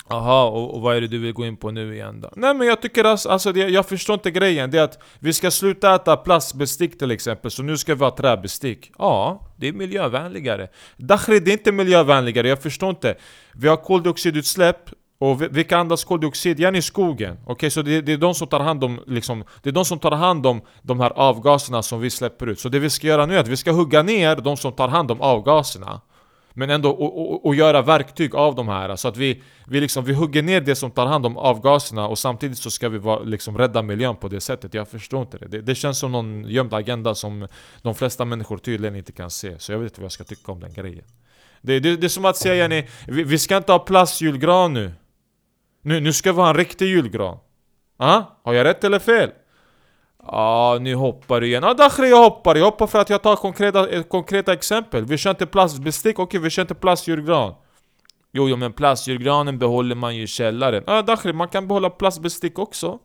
Jaha, 0.09 0.49
och, 0.49 0.75
och 0.75 0.81
vad 0.81 0.95
är 0.95 1.01
det 1.01 1.07
du 1.07 1.19
vill 1.19 1.33
gå 1.33 1.45
in 1.45 1.57
på 1.57 1.71
nu 1.71 1.95
igen 1.95 2.21
då? 2.21 2.29
Nej 2.35 2.53
men 2.53 2.67
jag 2.67 2.81
tycker 2.81 3.03
alltså, 3.03 3.29
alltså 3.29 3.51
det, 3.51 3.59
jag 3.59 3.85
förstår 3.85 4.13
inte 4.13 4.31
grejen. 4.31 4.71
Det 4.71 4.77
är 4.77 4.83
att 4.83 4.99
vi 5.19 5.33
ska 5.33 5.51
sluta 5.51 5.95
äta 5.95 6.17
plastbestick 6.17 6.99
till 6.99 7.11
exempel, 7.11 7.51
så 7.51 7.63
nu 7.63 7.77
ska 7.77 7.95
vi 7.95 8.03
ha 8.03 8.15
träbestick. 8.15 8.91
Ja, 8.97 9.47
det 9.57 9.67
är 9.67 9.73
miljövänligare. 9.73 10.67
Dakhri, 10.97 11.39
det 11.39 11.51
är 11.51 11.53
inte 11.53 11.71
miljövänligare, 11.71 12.49
jag 12.49 12.61
förstår 12.61 12.89
inte. 12.89 13.15
Vi 13.53 13.67
har 13.67 13.77
koldioxidutsläpp, 13.77 14.89
och 15.17 15.41
vilka 15.41 15.77
andas 15.77 16.03
koldioxid? 16.03 16.60
Igen 16.60 16.75
i 16.75 16.81
skogen. 16.81 17.38
Okej, 17.45 17.69
så 17.69 17.81
det, 17.81 18.01
det 18.01 18.13
är 18.13 18.17
de 18.17 18.36
som 18.36 18.48
tar 18.48 18.60
hand 18.60 18.84
om 18.84 19.00
liksom, 19.07 19.43
Det 19.63 19.69
är 19.69 19.74
de 19.74 19.86
som 19.86 20.00
tar 20.00 20.12
hand 20.12 20.45
om 20.45 20.62
de 20.81 21.00
här 21.00 21.10
avgaserna 21.15 21.84
som 21.84 22.00
vi 22.00 22.10
släpper 22.10 22.48
ut. 22.48 22.60
Så 22.60 22.69
det 22.69 22.79
vi 22.79 22.89
ska 22.89 23.07
göra 23.07 23.25
nu 23.25 23.36
är 23.36 23.39
att 23.39 23.48
vi 23.48 23.57
ska 23.57 23.72
hugga 23.72 24.03
ner 24.03 24.36
de 24.36 24.57
som 24.57 24.72
tar 24.72 24.88
hand 24.88 25.12
om 25.12 25.22
avgaserna. 25.22 26.01
Men 26.57 26.69
ändå 26.69 26.89
och, 26.89 27.22
och, 27.22 27.45
och 27.45 27.55
göra 27.55 27.81
verktyg 27.81 28.36
av 28.36 28.55
de 28.55 28.67
här. 28.67 28.95
Så 28.95 29.07
att 29.07 29.17
vi, 29.17 29.43
vi, 29.67 29.81
liksom, 29.81 30.05
vi 30.05 30.13
hugger 30.13 30.43
ner 30.43 30.62
det 30.62 30.75
som 30.75 30.91
tar 30.91 31.05
hand 31.05 31.25
om 31.25 31.38
avgaserna 31.38 32.07
och 32.07 32.19
samtidigt 32.19 32.57
så 32.57 32.72
ska 32.72 32.89
vi 32.89 32.98
vara, 32.98 33.19
liksom, 33.19 33.57
rädda 33.57 33.81
miljön 33.81 34.15
på 34.15 34.27
det 34.27 34.41
sättet. 34.41 34.74
Jag 34.74 34.88
förstår 34.88 35.22
inte 35.22 35.38
det. 35.38 35.48
det. 35.48 35.62
Det 35.62 35.75
känns 35.75 36.00
som 36.00 36.12
någon 36.12 36.50
gömd 36.50 36.74
agenda 36.74 37.15
som 37.15 37.48
de 37.81 37.95
flesta 37.95 38.25
människor 38.25 38.57
tydligen 38.57 38.95
inte 38.95 39.12
kan 39.12 39.31
se. 39.31 39.60
Så 39.60 39.72
jag 39.72 39.79
vet 39.79 39.91
inte 39.91 40.01
vad 40.01 40.05
jag 40.05 40.12
ska 40.12 40.24
tycka 40.24 40.51
om 40.51 40.60
den 40.60 40.74
grejen. 40.74 41.05
Det, 41.62 41.79
det, 41.79 41.98
det 41.98 42.07
är 42.07 42.10
som 42.10 42.25
att 42.25 42.38
säga 42.38 42.55
Jenny, 42.55 42.88
vi, 43.07 43.24
vi 43.24 43.39
ska 43.39 43.57
inte 43.57 43.72
ha 43.72 43.79
plastjulgran 43.79 44.74
nu. 44.74 44.91
Nu, 45.86 46.00
nu 46.00 46.13
ska 46.13 46.34
vi 46.34 46.42
ha 46.42 46.50
en 46.50 46.56
riktig 46.56 46.86
julgran. 46.86 47.38
Ah? 47.98 48.24
Har 48.44 48.54
jag 48.54 48.65
rätt 48.65 48.84
eller 48.84 49.00
fel? 49.00 49.30
Ja, 50.27 50.77
nu 50.82 50.96
hoppar 50.96 51.42
du 51.42 51.48
igen. 51.48 51.63
Ja 51.63 51.74
Dakhri 51.74 52.10
jag 52.10 52.24
hoppar, 52.24 52.56
jag 52.56 52.65
hoppar 52.65 52.88
för 52.88 53.00
att 53.00 53.10
jag 53.10 53.22
tar 53.22 53.36
konkreta, 53.36 53.89
eh, 53.89 54.04
konkreta 54.04 54.54
exempel. 54.54 55.06
Vi 55.06 55.18
kör 55.18 55.30
inte 55.30 55.46
plastbestick, 55.46 56.20
okej 56.20 56.39
vi 56.39 56.50
kör 56.50 56.62
inte 56.62 56.75
plastjulgran. 56.75 57.54
Jo, 58.34 58.50
jo, 58.50 58.56
men 58.56 58.74
plastjulgranen 58.74 59.60
behåller 59.60 59.96
man 59.96 60.15
ju 60.15 60.24
i 60.24 60.27
källaren. 60.27 60.84
Ja 60.88 61.01
Dakhri, 61.01 61.34
man 61.34 61.48
kan 61.48 61.68
behålla 61.68 61.89
plastbestick 61.89 62.60
också. 62.60 63.00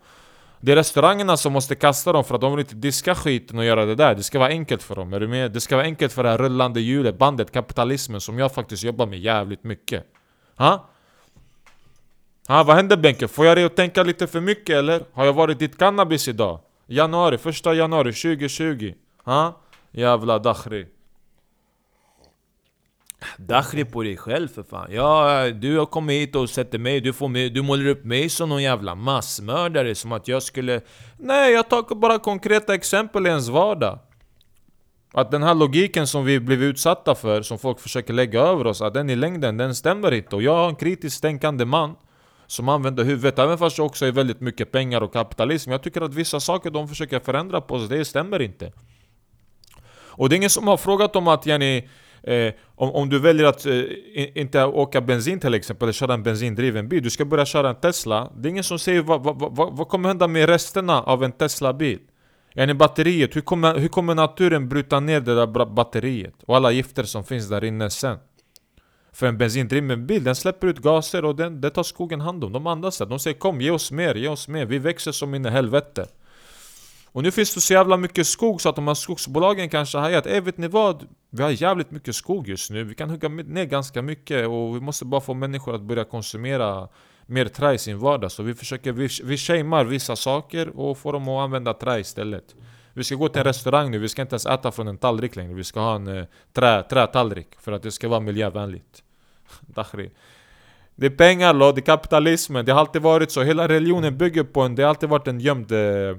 Det 0.60 0.72
är 0.72 0.76
restaurangerna 0.76 1.36
som 1.36 1.52
måste 1.52 1.74
kasta 1.74 2.12
dem 2.12 2.24
för 2.24 2.34
att 2.34 2.40
de 2.40 2.52
vill 2.52 2.60
inte 2.60 2.74
diska 2.74 3.14
skiten 3.14 3.58
och 3.58 3.64
göra 3.64 3.84
det 3.84 3.94
där. 3.94 4.14
Det 4.14 4.22
ska 4.22 4.38
vara 4.38 4.48
enkelt 4.48 4.82
för 4.82 4.96
dem, 4.96 5.12
är 5.12 5.20
du 5.20 5.28
med? 5.28 5.52
Det 5.52 5.60
ska 5.60 5.76
vara 5.76 5.86
enkelt 5.86 6.12
för 6.12 6.22
det 6.22 6.30
här 6.30 6.38
rullande 6.38 6.80
hjulet, 6.80 7.18
bandet, 7.18 7.52
kapitalismen 7.52 8.20
som 8.20 8.38
jag 8.38 8.54
faktiskt 8.54 8.84
jobbar 8.84 9.06
med 9.06 9.18
jävligt 9.18 9.64
mycket. 9.64 10.04
Ha? 10.56 10.90
Ha, 12.50 12.64
vad 12.64 12.76
händer 12.76 12.96
Benke? 12.96 13.28
Får 13.28 13.46
jag 13.46 13.56
dig 13.56 13.64
att 13.64 13.76
tänka 13.76 14.02
lite 14.02 14.26
för 14.26 14.40
mycket 14.40 14.76
eller? 14.76 15.02
Har 15.12 15.24
jag 15.24 15.32
varit 15.32 15.58
ditt 15.58 15.78
cannabis 15.78 16.28
idag? 16.28 16.60
Januari, 16.86 17.38
första 17.38 17.74
januari 17.74 18.12
2020. 18.12 18.94
Ha? 19.24 19.60
Jävla 19.90 20.38
Dakhri. 20.38 20.86
Dakhri 23.36 23.84
på 23.84 24.02
dig 24.02 24.16
själv 24.16 24.48
för 24.48 24.62
fan. 24.62 24.92
Ja, 24.92 25.50
du 25.50 25.78
har 25.78 25.86
kommit 25.86 26.22
hit 26.22 26.36
och 26.36 26.50
sätter 26.50 26.78
mig, 26.78 27.00
du, 27.00 27.12
får 27.12 27.28
mig, 27.28 27.50
du 27.50 27.62
målar 27.62 27.86
upp 27.86 28.04
mig 28.04 28.28
som 28.28 28.48
någon 28.48 28.62
jävla 28.62 28.94
massmördare, 28.94 29.94
som 29.94 30.12
att 30.12 30.28
jag 30.28 30.42
skulle... 30.42 30.80
Nej, 31.18 31.52
jag 31.52 31.68
tar 31.68 31.94
bara 31.94 32.18
konkreta 32.18 32.74
exempel 32.74 33.26
i 33.26 33.28
ens 33.28 33.48
vardag. 33.48 33.98
Att 35.12 35.30
den 35.30 35.42
här 35.42 35.54
logiken 35.54 36.06
som 36.06 36.24
vi 36.24 36.40
blev 36.40 36.62
utsatta 36.62 37.14
för, 37.14 37.42
som 37.42 37.58
folk 37.58 37.80
försöker 37.80 38.12
lägga 38.12 38.40
över 38.40 38.66
oss, 38.66 38.82
att 38.82 38.94
den 38.94 39.10
i 39.10 39.16
längden, 39.16 39.56
den 39.56 39.74
stämmer 39.74 40.12
inte. 40.12 40.36
Och 40.36 40.42
jag 40.42 40.64
är 40.64 40.68
en 40.68 40.76
kritiskt 40.76 41.22
tänkande 41.22 41.64
man 41.64 41.94
som 42.50 42.68
använder 42.68 43.04
huvudet, 43.04 43.38
även 43.38 43.58
fast 43.58 43.76
det 43.76 43.82
också 43.82 44.06
är 44.06 44.12
väldigt 44.12 44.40
mycket 44.40 44.72
pengar 44.72 45.00
och 45.00 45.12
kapitalism. 45.12 45.70
Jag 45.70 45.82
tycker 45.82 46.00
att 46.00 46.14
vissa 46.14 46.40
saker 46.40 46.70
de 46.70 46.88
försöker 46.88 47.20
förändra 47.20 47.60
på 47.60 47.78
sig, 47.78 47.98
det 47.98 48.04
stämmer 48.04 48.42
inte. 48.42 48.72
Och 49.92 50.28
det 50.28 50.34
är 50.34 50.36
ingen 50.36 50.50
som 50.50 50.68
har 50.68 50.76
frågat 50.76 51.16
om 51.16 51.28
att 51.28 51.46
Jenny, 51.46 51.88
eh, 52.22 52.52
om, 52.74 52.90
om 52.90 53.08
du 53.08 53.18
väljer 53.18 53.46
att 53.46 53.66
eh, 53.66 53.82
inte 54.34 54.64
åka 54.64 55.00
bensin 55.00 55.40
till 55.40 55.54
exempel, 55.54 55.86
eller 55.86 55.92
köra 55.92 56.14
en 56.14 56.22
bensindriven 56.22 56.88
bil, 56.88 57.02
du 57.02 57.10
ska 57.10 57.24
börja 57.24 57.46
köra 57.46 57.68
en 57.68 57.76
Tesla. 57.76 58.32
Det 58.36 58.48
är 58.48 58.50
ingen 58.50 58.64
som 58.64 58.78
säger 58.78 59.02
vad, 59.02 59.22
vad, 59.24 59.38
vad, 59.56 59.76
vad 59.76 59.88
kommer 59.88 60.08
hända 60.08 60.28
med 60.28 60.48
resterna 60.48 61.02
av 61.02 61.24
en 61.24 61.32
Tesla-bil? 61.32 61.98
Yani 62.54 62.74
batteriet, 62.74 63.36
hur 63.36 63.40
kommer, 63.40 63.78
hur 63.78 63.88
kommer 63.88 64.14
naturen 64.14 64.68
bryta 64.68 65.00
ner 65.00 65.20
det 65.20 65.34
där 65.34 65.66
batteriet? 65.66 66.34
Och 66.46 66.56
alla 66.56 66.70
gifter 66.70 67.04
som 67.04 67.24
finns 67.24 67.48
där 67.48 67.64
inne 67.64 67.90
sen? 67.90 68.18
För 69.12 69.26
en 69.26 69.38
bensindriven 69.38 70.06
bil, 70.06 70.24
den 70.24 70.36
släpper 70.36 70.66
ut 70.66 70.78
gaser 70.78 71.24
och 71.24 71.36
den, 71.36 71.60
det 71.60 71.70
tar 71.70 71.82
skogen 71.82 72.20
hand 72.20 72.44
om. 72.44 72.52
De 72.52 72.66
andas 72.66 72.98
det. 72.98 73.04
De 73.04 73.18
säger 73.18 73.38
kom, 73.38 73.60
ge 73.60 73.70
oss 73.70 73.90
mer, 73.92 74.14
ge 74.14 74.28
oss 74.28 74.48
mer. 74.48 74.66
Vi 74.66 74.78
växer 74.78 75.12
som 75.12 75.34
in 75.34 75.46
i 75.46 75.50
helvete. 75.50 76.06
Och 77.12 77.22
nu 77.22 77.30
finns 77.30 77.54
det 77.54 77.60
så 77.60 77.72
jävla 77.72 77.96
mycket 77.96 78.26
skog 78.26 78.60
så 78.60 78.68
att 78.68 78.76
de 78.76 78.88
här 78.88 78.94
skogsbolagen 78.94 79.68
kanske 79.68 79.98
har 79.98 80.02
hajat 80.02 80.26
Ey 80.26 80.40
vet 80.40 80.58
ni 80.58 80.68
vad? 80.68 81.06
Vi 81.30 81.42
har 81.42 81.50
jävligt 81.50 81.90
mycket 81.90 82.16
skog 82.16 82.48
just 82.48 82.70
nu, 82.70 82.84
vi 82.84 82.94
kan 82.94 83.10
hugga 83.10 83.28
ner 83.28 83.64
ganska 83.64 84.02
mycket 84.02 84.48
och 84.48 84.76
vi 84.76 84.80
måste 84.80 85.04
bara 85.04 85.20
få 85.20 85.34
människor 85.34 85.74
att 85.74 85.82
börja 85.82 86.04
konsumera 86.04 86.88
mer 87.26 87.44
trä 87.44 87.74
i 87.74 87.78
sin 87.78 87.98
vardag 87.98 88.32
Så 88.32 88.42
vi 88.42 88.54
försöker, 88.54 88.92
vi, 88.92 89.08
vi 89.24 89.36
shamear 89.36 89.84
vissa 89.84 90.16
saker 90.16 90.78
och 90.78 90.98
får 90.98 91.12
dem 91.12 91.28
att 91.28 91.44
använda 91.44 91.74
trä 91.74 92.00
istället 92.00 92.54
vi 92.94 93.04
ska 93.04 93.14
gå 93.14 93.28
till 93.28 93.38
en 93.38 93.44
restaurang 93.44 93.90
nu, 93.90 93.98
vi 93.98 94.08
ska 94.08 94.22
inte 94.22 94.34
ens 94.34 94.46
äta 94.46 94.70
från 94.70 94.88
en 94.88 94.98
tallrik 94.98 95.36
längre 95.36 95.54
Vi 95.54 95.64
ska 95.64 95.80
ha 95.80 95.94
en 95.94 96.06
eh, 96.06 96.24
trä, 96.52 96.82
trätallrik 96.82 97.48
för 97.60 97.72
att 97.72 97.82
det 97.82 97.90
ska 97.90 98.08
vara 98.08 98.20
miljövänligt 98.20 99.02
Dakhri 99.60 100.10
det 101.00 101.06
är 101.06 101.10
pengar 101.10 101.54
lo, 101.54 101.72
det 101.72 101.80
är 101.80 101.82
kapitalismen, 101.82 102.64
det 102.64 102.72
har 102.72 102.80
alltid 102.80 103.02
varit 103.02 103.30
så. 103.30 103.42
Hela 103.42 103.68
religionen 103.68 104.18
bygger 104.18 104.44
på 104.44 104.60
en, 104.62 104.74
det 104.74 104.82
har 104.82 104.88
alltid 104.88 105.08
varit 105.08 105.28
en 105.28 105.40
gömd 105.40 105.72
eh, 105.72 106.16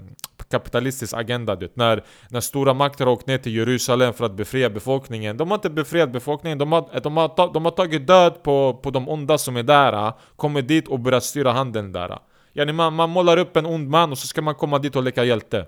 kapitalistisk 0.52 1.14
agenda. 1.14 1.56
Det. 1.56 1.76
När, 1.76 2.04
när 2.30 2.40
stora 2.40 2.74
makter 2.74 3.06
har 3.06 3.12
åkt 3.12 3.28
ner 3.28 3.38
till 3.38 3.56
Jerusalem 3.56 4.14
för 4.14 4.26
att 4.26 4.34
befria 4.34 4.70
befolkningen. 4.70 5.38
De 5.38 5.52
har 5.52 5.56
inte 5.56 5.70
befriat 5.70 6.12
befolkningen, 6.12 6.58
de 6.58 6.72
har, 6.72 7.00
de 7.04 7.18
har, 7.18 7.28
ta, 7.28 7.52
de 7.52 7.66
har 7.66 7.72
tagit 7.72 8.08
död 8.08 8.44
på, 8.44 8.80
på 8.84 8.92
de 8.92 9.10
onda 9.10 9.38
som 9.38 9.58
är 9.58 9.64
där. 9.64 9.92
Kommer 9.92 10.14
Kommit 10.36 10.68
dit 10.68 10.88
och 10.88 11.00
börjat 11.00 11.24
styra 11.24 11.52
handeln 11.52 11.92
där. 11.92 12.10
Eh. 12.10 12.18
Yani 12.54 12.74
man, 12.74 12.94
man 12.94 13.10
målar 13.10 13.38
upp 13.38 13.58
en 13.58 13.66
ond 13.66 13.90
man 13.90 14.12
och 14.12 14.18
så 14.18 14.28
ska 14.28 14.42
man 14.42 14.56
komma 14.56 14.80
dit 14.80 14.96
och 14.96 15.04
leka 15.04 15.24
hjälte. 15.24 15.66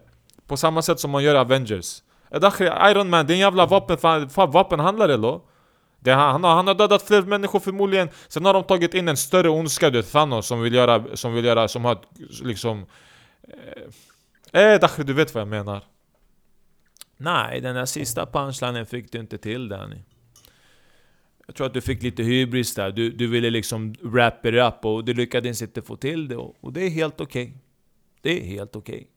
På 0.47 0.57
samma 0.57 0.81
sätt 0.81 0.99
som 0.99 1.11
man 1.11 1.23
gör 1.23 1.35
i 1.35 1.37
Avengers. 1.37 2.03
Eh, 2.31 2.91
Iron 2.91 3.09
Man, 3.09 3.25
det 3.25 3.33
är 3.33 3.35
en 3.35 3.39
jävla 3.39 3.65
vapen, 3.65 3.97
fan, 3.97 4.29
fan, 4.29 4.51
vapenhandlare 4.51 5.17
lo. 5.17 5.41
Det, 5.99 6.11
han, 6.11 6.31
han, 6.31 6.43
har, 6.43 6.55
han 6.55 6.67
har 6.67 6.75
dödat 6.75 7.01
fler 7.01 7.21
människor 7.21 7.59
förmodligen 7.59 8.09
Sen 8.27 8.45
har 8.45 8.53
de 8.53 8.63
tagit 8.63 8.93
in 8.93 9.07
en 9.07 9.17
större 9.17 9.49
ondska, 9.49 9.89
du 9.89 9.97
vet, 9.97 10.11
Thanos 10.11 10.47
som 10.47 10.61
vill 10.61 10.73
göra, 10.73 11.03
som 11.13 11.33
vill 11.33 11.45
göra, 11.45 11.67
som 11.67 11.85
har 11.85 11.97
liksom 12.43 12.85
Eh, 14.53 14.61
eh 14.61 14.79
Dakhri, 14.79 15.03
du 15.03 15.13
vet 15.13 15.33
vad 15.33 15.41
jag 15.41 15.47
menar 15.47 15.83
Nej, 17.17 17.61
den 17.61 17.75
där 17.75 17.85
sista 17.85 18.25
punchlinen 18.25 18.85
fick 18.85 19.11
du 19.11 19.19
inte 19.19 19.37
till 19.37 19.69
Danny. 19.69 20.03
Jag 21.47 21.55
tror 21.55 21.67
att 21.67 21.73
du 21.73 21.81
fick 21.81 22.03
lite 22.03 22.23
hybris 22.23 22.75
där. 22.75 22.91
Du, 22.91 23.11
du 23.11 23.27
ville 23.27 23.49
liksom 23.49 23.95
wrap 24.01 24.45
it 24.45 24.53
up 24.53 24.85
och 24.85 25.05
du 25.05 25.13
lyckades 25.13 25.61
inte 25.61 25.81
få 25.81 25.95
till 25.95 26.27
det. 26.27 26.35
Och, 26.35 26.55
och 26.61 26.73
det 26.73 26.81
är 26.81 26.89
helt 26.89 27.21
okej. 27.21 27.57
Det 28.21 28.41
är 28.41 28.45
helt 28.45 28.75
okej. 28.75 29.07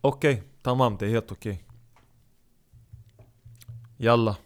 Okej, 0.00 0.42
tamam, 0.62 0.96
det 0.96 1.06
är 1.06 1.10
helt 1.10 1.32
okej 1.32 1.64
Jalla 3.96 4.36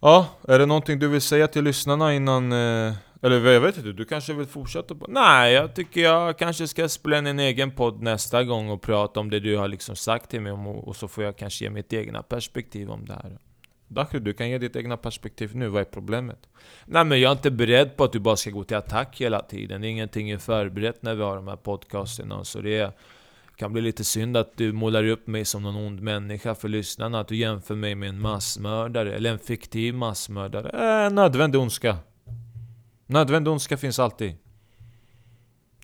Ja, 0.00 0.26
är 0.48 0.58
det 0.58 0.66
någonting 0.66 0.98
du 0.98 1.08
vill 1.08 1.20
säga 1.20 1.48
till 1.48 1.64
lyssnarna 1.64 2.14
innan... 2.14 2.52
Eh, 2.52 2.94
eller 3.22 3.50
jag 3.50 3.60
vet 3.60 3.76
inte, 3.76 3.92
du 3.92 4.04
kanske 4.04 4.32
vill 4.32 4.46
fortsätta 4.46 4.94
på... 4.94 5.06
Nej, 5.08 5.52
jag 5.52 5.74
tycker 5.74 6.00
jag 6.00 6.38
kanske 6.38 6.68
ska 6.68 6.88
spela 6.88 7.18
in 7.18 7.26
en 7.26 7.38
egen 7.38 7.70
podd 7.70 8.02
nästa 8.02 8.44
gång 8.44 8.70
och 8.70 8.82
prata 8.82 9.20
om 9.20 9.30
det 9.30 9.40
du 9.40 9.56
har 9.56 9.68
liksom 9.68 9.96
sagt 9.96 10.30
till 10.30 10.40
mig 10.40 10.52
om 10.52 10.66
och, 10.66 10.88
och 10.88 10.96
så 10.96 11.08
får 11.08 11.24
jag 11.24 11.36
kanske 11.36 11.64
ge 11.64 11.70
mitt 11.70 11.92
egna 11.92 12.22
perspektiv 12.22 12.90
om 12.90 13.06
det 13.06 13.12
här. 13.12 13.38
Dakhri, 13.88 14.20
du 14.20 14.32
kan 14.32 14.50
ge 14.50 14.58
ditt 14.58 14.76
egna 14.76 14.96
perspektiv 14.96 15.56
nu, 15.56 15.68
vad 15.68 15.80
är 15.80 15.84
problemet? 15.84 16.48
Nej 16.84 17.04
men 17.04 17.20
jag 17.20 17.28
är 17.28 17.32
inte 17.32 17.50
beredd 17.50 17.96
på 17.96 18.04
att 18.04 18.12
du 18.12 18.18
bara 18.18 18.36
ska 18.36 18.50
gå 18.50 18.64
till 18.64 18.76
attack 18.76 19.20
hela 19.20 19.42
tiden. 19.42 19.84
Ingenting 19.84 20.30
är 20.30 20.38
förberett 20.38 21.02
när 21.02 21.14
vi 21.14 21.22
har 21.22 21.36
de 21.36 21.48
här 21.48 21.56
podcasterna. 21.56 22.44
Så 22.44 22.60
det 22.60 22.78
är 22.78 22.92
kan 23.56 23.72
bli 23.72 23.82
lite 23.82 24.04
synd 24.04 24.36
att 24.36 24.56
du 24.56 24.72
målar 24.72 25.04
upp 25.04 25.26
mig 25.26 25.44
som 25.44 25.62
någon 25.62 25.76
ond 25.76 26.00
människa 26.00 26.54
för 26.54 26.68
lyssnarna. 26.68 27.20
Att 27.20 27.28
du 27.28 27.36
jämför 27.36 27.74
mig 27.74 27.94
med 27.94 28.08
en 28.08 28.20
massmördare, 28.20 29.14
eller 29.14 29.30
en 29.30 29.38
fiktiv 29.38 29.94
massmördare. 29.94 31.04
Eh, 31.04 31.12
nödvändig 31.12 31.60
ondska 31.60 31.96
Nödvändig 33.06 33.52
ondska 33.52 33.76
finns 33.76 33.98
alltid 33.98 34.36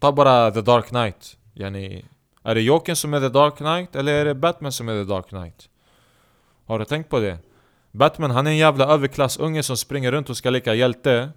Ta 0.00 0.12
bara 0.12 0.50
The 0.50 0.60
Dark 0.60 0.86
Knight 0.88 1.36
yani, 1.54 2.04
Är 2.42 2.54
det 2.54 2.60
Jokern 2.60 2.96
som 2.96 3.14
är 3.14 3.20
The 3.20 3.28
Dark 3.28 3.56
Knight 3.56 3.96
eller 3.96 4.12
är 4.12 4.24
det 4.24 4.34
Batman 4.34 4.72
som 4.72 4.88
är 4.88 5.04
The 5.04 5.10
Dark 5.10 5.28
Knight? 5.28 5.68
Har 6.66 6.78
du 6.78 6.84
tänkt 6.84 7.10
på 7.10 7.20
det? 7.20 7.38
Batman 7.92 8.30
han 8.30 8.46
är 8.46 8.50
en 8.50 8.56
jävla 8.56 8.86
överklassunge 8.86 9.62
som 9.62 9.76
springer 9.76 10.12
runt 10.12 10.30
och 10.30 10.36
ska 10.36 10.50
leka 10.50 10.74
hjälte 10.74 11.30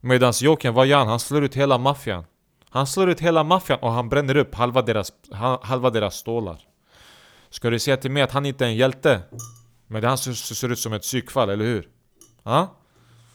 Medans 0.00 0.42
Jokern, 0.42 0.74
vad 0.74 0.86
gör 0.86 0.98
han? 0.98 1.08
Han 1.08 1.20
slår 1.20 1.44
ut 1.44 1.54
hela 1.54 1.78
maffian 1.78 2.24
han 2.74 2.86
slår 2.86 3.10
ut 3.10 3.20
hela 3.20 3.44
maffian 3.44 3.78
och 3.82 3.92
han 3.92 4.08
bränner 4.08 4.36
upp 4.36 4.54
halva 4.54 4.82
deras, 4.82 5.12
halva 5.62 5.90
deras 5.90 6.14
stålar 6.14 6.58
Ska 7.50 7.70
du 7.70 7.78
säga 7.78 7.96
till 7.96 8.10
mig 8.10 8.22
att 8.22 8.32
han 8.32 8.46
inte 8.46 8.64
är 8.64 8.68
en 8.68 8.76
hjälte? 8.76 9.20
Men 9.86 10.02
det 10.02 10.08
han 10.08 10.18
ser, 10.18 10.32
ser 10.32 10.72
ut 10.72 10.78
som 10.78 10.92
ett 10.92 11.02
psykfall, 11.02 11.50
eller 11.50 11.64
hur? 11.64 11.88
Ja? 12.42 12.76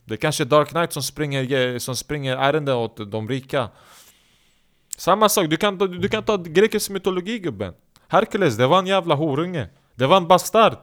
Det 0.05 0.13
är 0.13 0.17
kanske 0.17 0.45
Dark 0.45 0.69
Knight 0.69 0.93
som 0.93 1.03
springer, 1.03 1.79
som 1.79 1.95
springer 1.95 2.37
ärenden 2.37 2.75
åt 2.75 3.11
de 3.11 3.29
rika 3.29 3.69
Samma 4.97 5.29
sak, 5.29 5.49
du 5.49 5.57
kan, 5.57 5.77
du 5.77 6.09
kan 6.09 6.23
ta 6.23 6.37
grekisk 6.37 6.89
mytologi 6.89 7.39
gubben 7.39 7.73
Herkules, 8.07 8.57
det 8.57 8.67
var 8.67 8.79
en 8.79 8.87
jävla 8.87 9.15
horunge 9.15 9.69
Det 9.95 10.07
var 10.07 10.17
en 10.17 10.27
bastard 10.27 10.77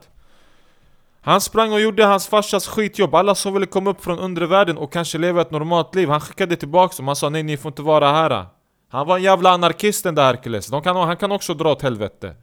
han 1.27 1.41
sprang 1.41 1.73
och 1.73 1.81
gjorde 1.81 2.05
hans 2.05 2.27
farsas 2.27 2.67
skitjobb, 2.67 3.15
alla 3.15 3.35
som 3.35 3.53
ville 3.53 3.65
komma 3.65 3.89
upp 3.89 4.03
från 4.03 4.19
undre 4.19 4.47
världen 4.47 4.77
och 4.77 4.93
kanske 4.93 5.17
leva 5.17 5.41
ett 5.41 5.51
normalt 5.51 5.95
liv 5.95 6.09
Han 6.09 6.21
skickade 6.21 6.55
tillbaka 6.55 6.93
dem, 6.97 7.07
han 7.07 7.15
sa 7.15 7.29
nej 7.29 7.43
ni 7.43 7.57
får 7.57 7.69
inte 7.69 7.81
vara 7.81 8.11
här. 8.11 8.45
Han 8.89 9.07
var 9.07 9.17
en 9.17 9.23
jävla 9.23 9.49
anarkist 9.49 10.03
den 10.03 10.15
där 10.15 10.23
Herkules, 10.23 10.67
De 10.67 10.81
kan, 10.81 10.95
han 10.95 11.17
kan 11.17 11.31
också 11.31 11.53
dra 11.53 11.71
åt 11.71 11.81
helvete. 11.81 12.35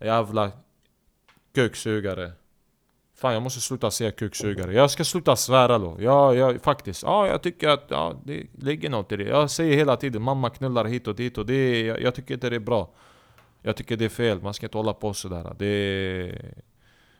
Jävla 0.00 0.50
kuksugare. 1.54 2.32
Fan 3.18 3.32
jag 3.32 3.42
måste 3.42 3.60
sluta 3.60 3.90
säga 3.90 4.10
kuksugare, 4.10 4.74
jag 4.74 4.90
ska 4.90 5.04
sluta 5.04 5.36
svära 5.36 5.78
då. 5.78 5.96
Ja, 5.98 6.34
ja 6.34 6.54
faktiskt, 6.62 7.02
ja 7.02 7.26
jag 7.26 7.42
tycker 7.42 7.68
att 7.68 7.84
ja, 7.88 8.20
det 8.24 8.46
ligger 8.58 8.90
något 8.90 9.12
i 9.12 9.16
det. 9.16 9.24
Jag 9.24 9.50
säger 9.50 9.76
hela 9.76 9.96
tiden 9.96 10.22
mamma 10.22 10.50
knullar 10.50 10.84
hit 10.84 11.08
och 11.08 11.14
dit 11.14 11.38
och 11.38 11.46
det, 11.46 11.80
jag, 11.80 12.02
jag 12.02 12.14
tycker 12.14 12.34
inte 12.34 12.50
det 12.50 12.56
är 12.56 12.60
bra. 12.60 12.90
Jag 13.62 13.76
tycker 13.76 13.96
det 13.96 14.04
är 14.04 14.08
fel, 14.08 14.42
man 14.42 14.54
ska 14.54 14.66
inte 14.66 14.78
hålla 14.78 14.92
på 14.92 15.14
sådär 15.14 15.54
det 15.58 16.32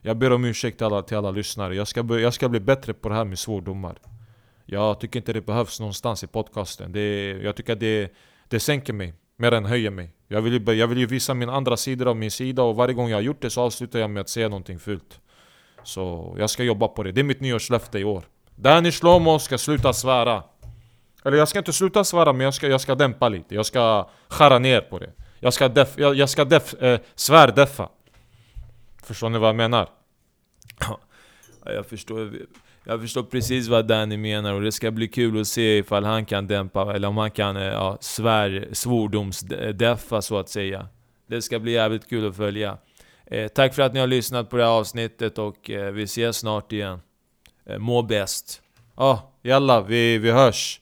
jag 0.02 0.16
ber 0.16 0.32
om 0.32 0.44
ursäkt 0.44 0.78
till 0.78 0.86
alla, 0.86 1.02
till 1.02 1.16
alla 1.16 1.30
lyssnare. 1.30 1.74
Jag 1.74 1.88
ska, 1.88 2.18
jag 2.20 2.34
ska 2.34 2.48
bli 2.48 2.60
bättre 2.60 2.94
på 2.94 3.08
det 3.08 3.14
här 3.14 3.24
med 3.24 3.38
svordomar. 3.38 3.98
Jag 4.66 5.00
tycker 5.00 5.20
inte 5.20 5.32
det 5.32 5.40
behövs 5.40 5.80
någonstans 5.80 6.24
i 6.24 6.26
podcasten. 6.26 6.92
Det, 6.92 7.30
Jag 7.42 7.56
tycker 7.56 7.76
det, 7.76 8.12
det 8.48 8.60
sänker 8.60 8.92
mig 8.92 9.14
mer 9.36 9.52
än 9.52 9.64
höjer 9.64 9.90
mig. 9.90 10.10
Jag 10.28 10.42
vill, 10.42 10.52
ju, 10.52 10.72
jag 10.72 10.86
vill 10.86 10.98
ju 10.98 11.06
visa 11.06 11.34
min 11.34 11.48
andra 11.48 11.76
sida 11.76 12.10
av 12.10 12.16
min 12.16 12.30
sida 12.30 12.62
och 12.62 12.76
varje 12.76 12.94
gång 12.94 13.08
jag 13.08 13.16
har 13.16 13.22
gjort 13.22 13.42
det 13.42 13.50
så 13.50 13.60
avslutar 13.60 13.98
jag 13.98 14.10
med 14.10 14.20
att 14.20 14.28
säga 14.28 14.48
någonting 14.48 14.78
fult. 14.78 15.20
Så 15.82 16.34
jag 16.38 16.50
ska 16.50 16.62
jobba 16.62 16.88
på 16.88 17.02
det, 17.02 17.12
det 17.12 17.20
är 17.20 17.24
mitt 17.24 17.40
nyårslöfte 17.40 17.98
i 17.98 18.04
år. 18.04 18.24
Danny 18.56 18.92
Shlomo 18.92 19.38
ska 19.38 19.58
sluta 19.58 19.92
svära. 19.92 20.42
Eller 21.24 21.36
jag 21.36 21.48
ska 21.48 21.58
inte 21.58 21.72
sluta 21.72 22.04
svära 22.04 22.32
men 22.32 22.44
jag 22.44 22.54
ska, 22.54 22.68
jag 22.68 22.80
ska 22.80 22.94
dämpa 22.94 23.28
lite, 23.28 23.54
jag 23.54 23.66
ska 23.66 24.08
skära 24.28 24.58
ner 24.58 24.80
på 24.80 24.98
det. 24.98 25.12
Jag 25.40 25.52
ska, 25.52 25.68
def, 25.68 25.94
jag, 25.96 26.14
jag 26.14 26.28
ska 26.28 26.44
def, 26.44 26.74
eh, 26.74 27.00
svärdeffa. 27.14 27.88
Förstår 29.10 29.28
ni 29.28 29.38
vad 29.38 29.48
jag 29.48 29.56
menar? 29.56 29.88
Ja, 30.80 31.00
jag 31.64 31.86
förstår, 31.86 32.32
jag 32.84 33.00
förstår 33.00 33.22
precis 33.22 33.68
vad 33.68 33.86
Danny 33.86 34.16
menar 34.16 34.54
och 34.54 34.62
det 34.62 34.72
ska 34.72 34.90
bli 34.90 35.08
kul 35.08 35.40
att 35.40 35.46
se 35.46 35.78
ifall 35.78 36.04
han 36.04 36.24
kan 36.26 36.46
dämpa, 36.46 36.94
eller 36.94 37.08
om 37.08 37.16
han 37.16 37.30
kan 37.30 37.56
eh, 37.56 37.62
ja, 37.62 37.98
svär, 38.00 38.68
svordomsdeffa 38.72 40.22
så 40.22 40.38
att 40.38 40.48
säga. 40.48 40.88
Det 41.26 41.42
ska 41.42 41.58
bli 41.58 41.72
jävligt 41.72 42.08
kul 42.08 42.28
att 42.28 42.36
följa. 42.36 42.78
Eh, 43.26 43.48
tack 43.48 43.74
för 43.74 43.82
att 43.82 43.94
ni 43.94 44.00
har 44.00 44.06
lyssnat 44.06 44.50
på 44.50 44.56
det 44.56 44.64
här 44.64 44.70
avsnittet 44.70 45.38
och 45.38 45.70
eh, 45.70 45.92
vi 45.92 46.02
ses 46.02 46.36
snart 46.36 46.72
igen. 46.72 47.00
Eh, 47.64 47.78
må 47.78 48.02
bäst. 48.02 48.62
Ja, 48.96 49.04
ah, 49.04 49.32
jalla, 49.42 49.80
vi, 49.80 50.18
vi 50.18 50.30
hörs. 50.30 50.80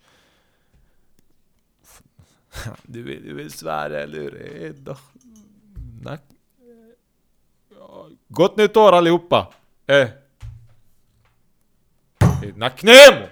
Du 2.83 3.03
vill, 3.03 3.25
du 3.25 3.35
vill 3.35 3.53
svära 3.53 4.01
eller 4.01 4.19
hur? 4.19 4.97
Gott 8.29 8.57
nytt 8.57 8.77
år 8.77 8.93
allihopa! 8.93 9.49
Eh. 9.87 10.09
Nacknemo! 12.55 13.27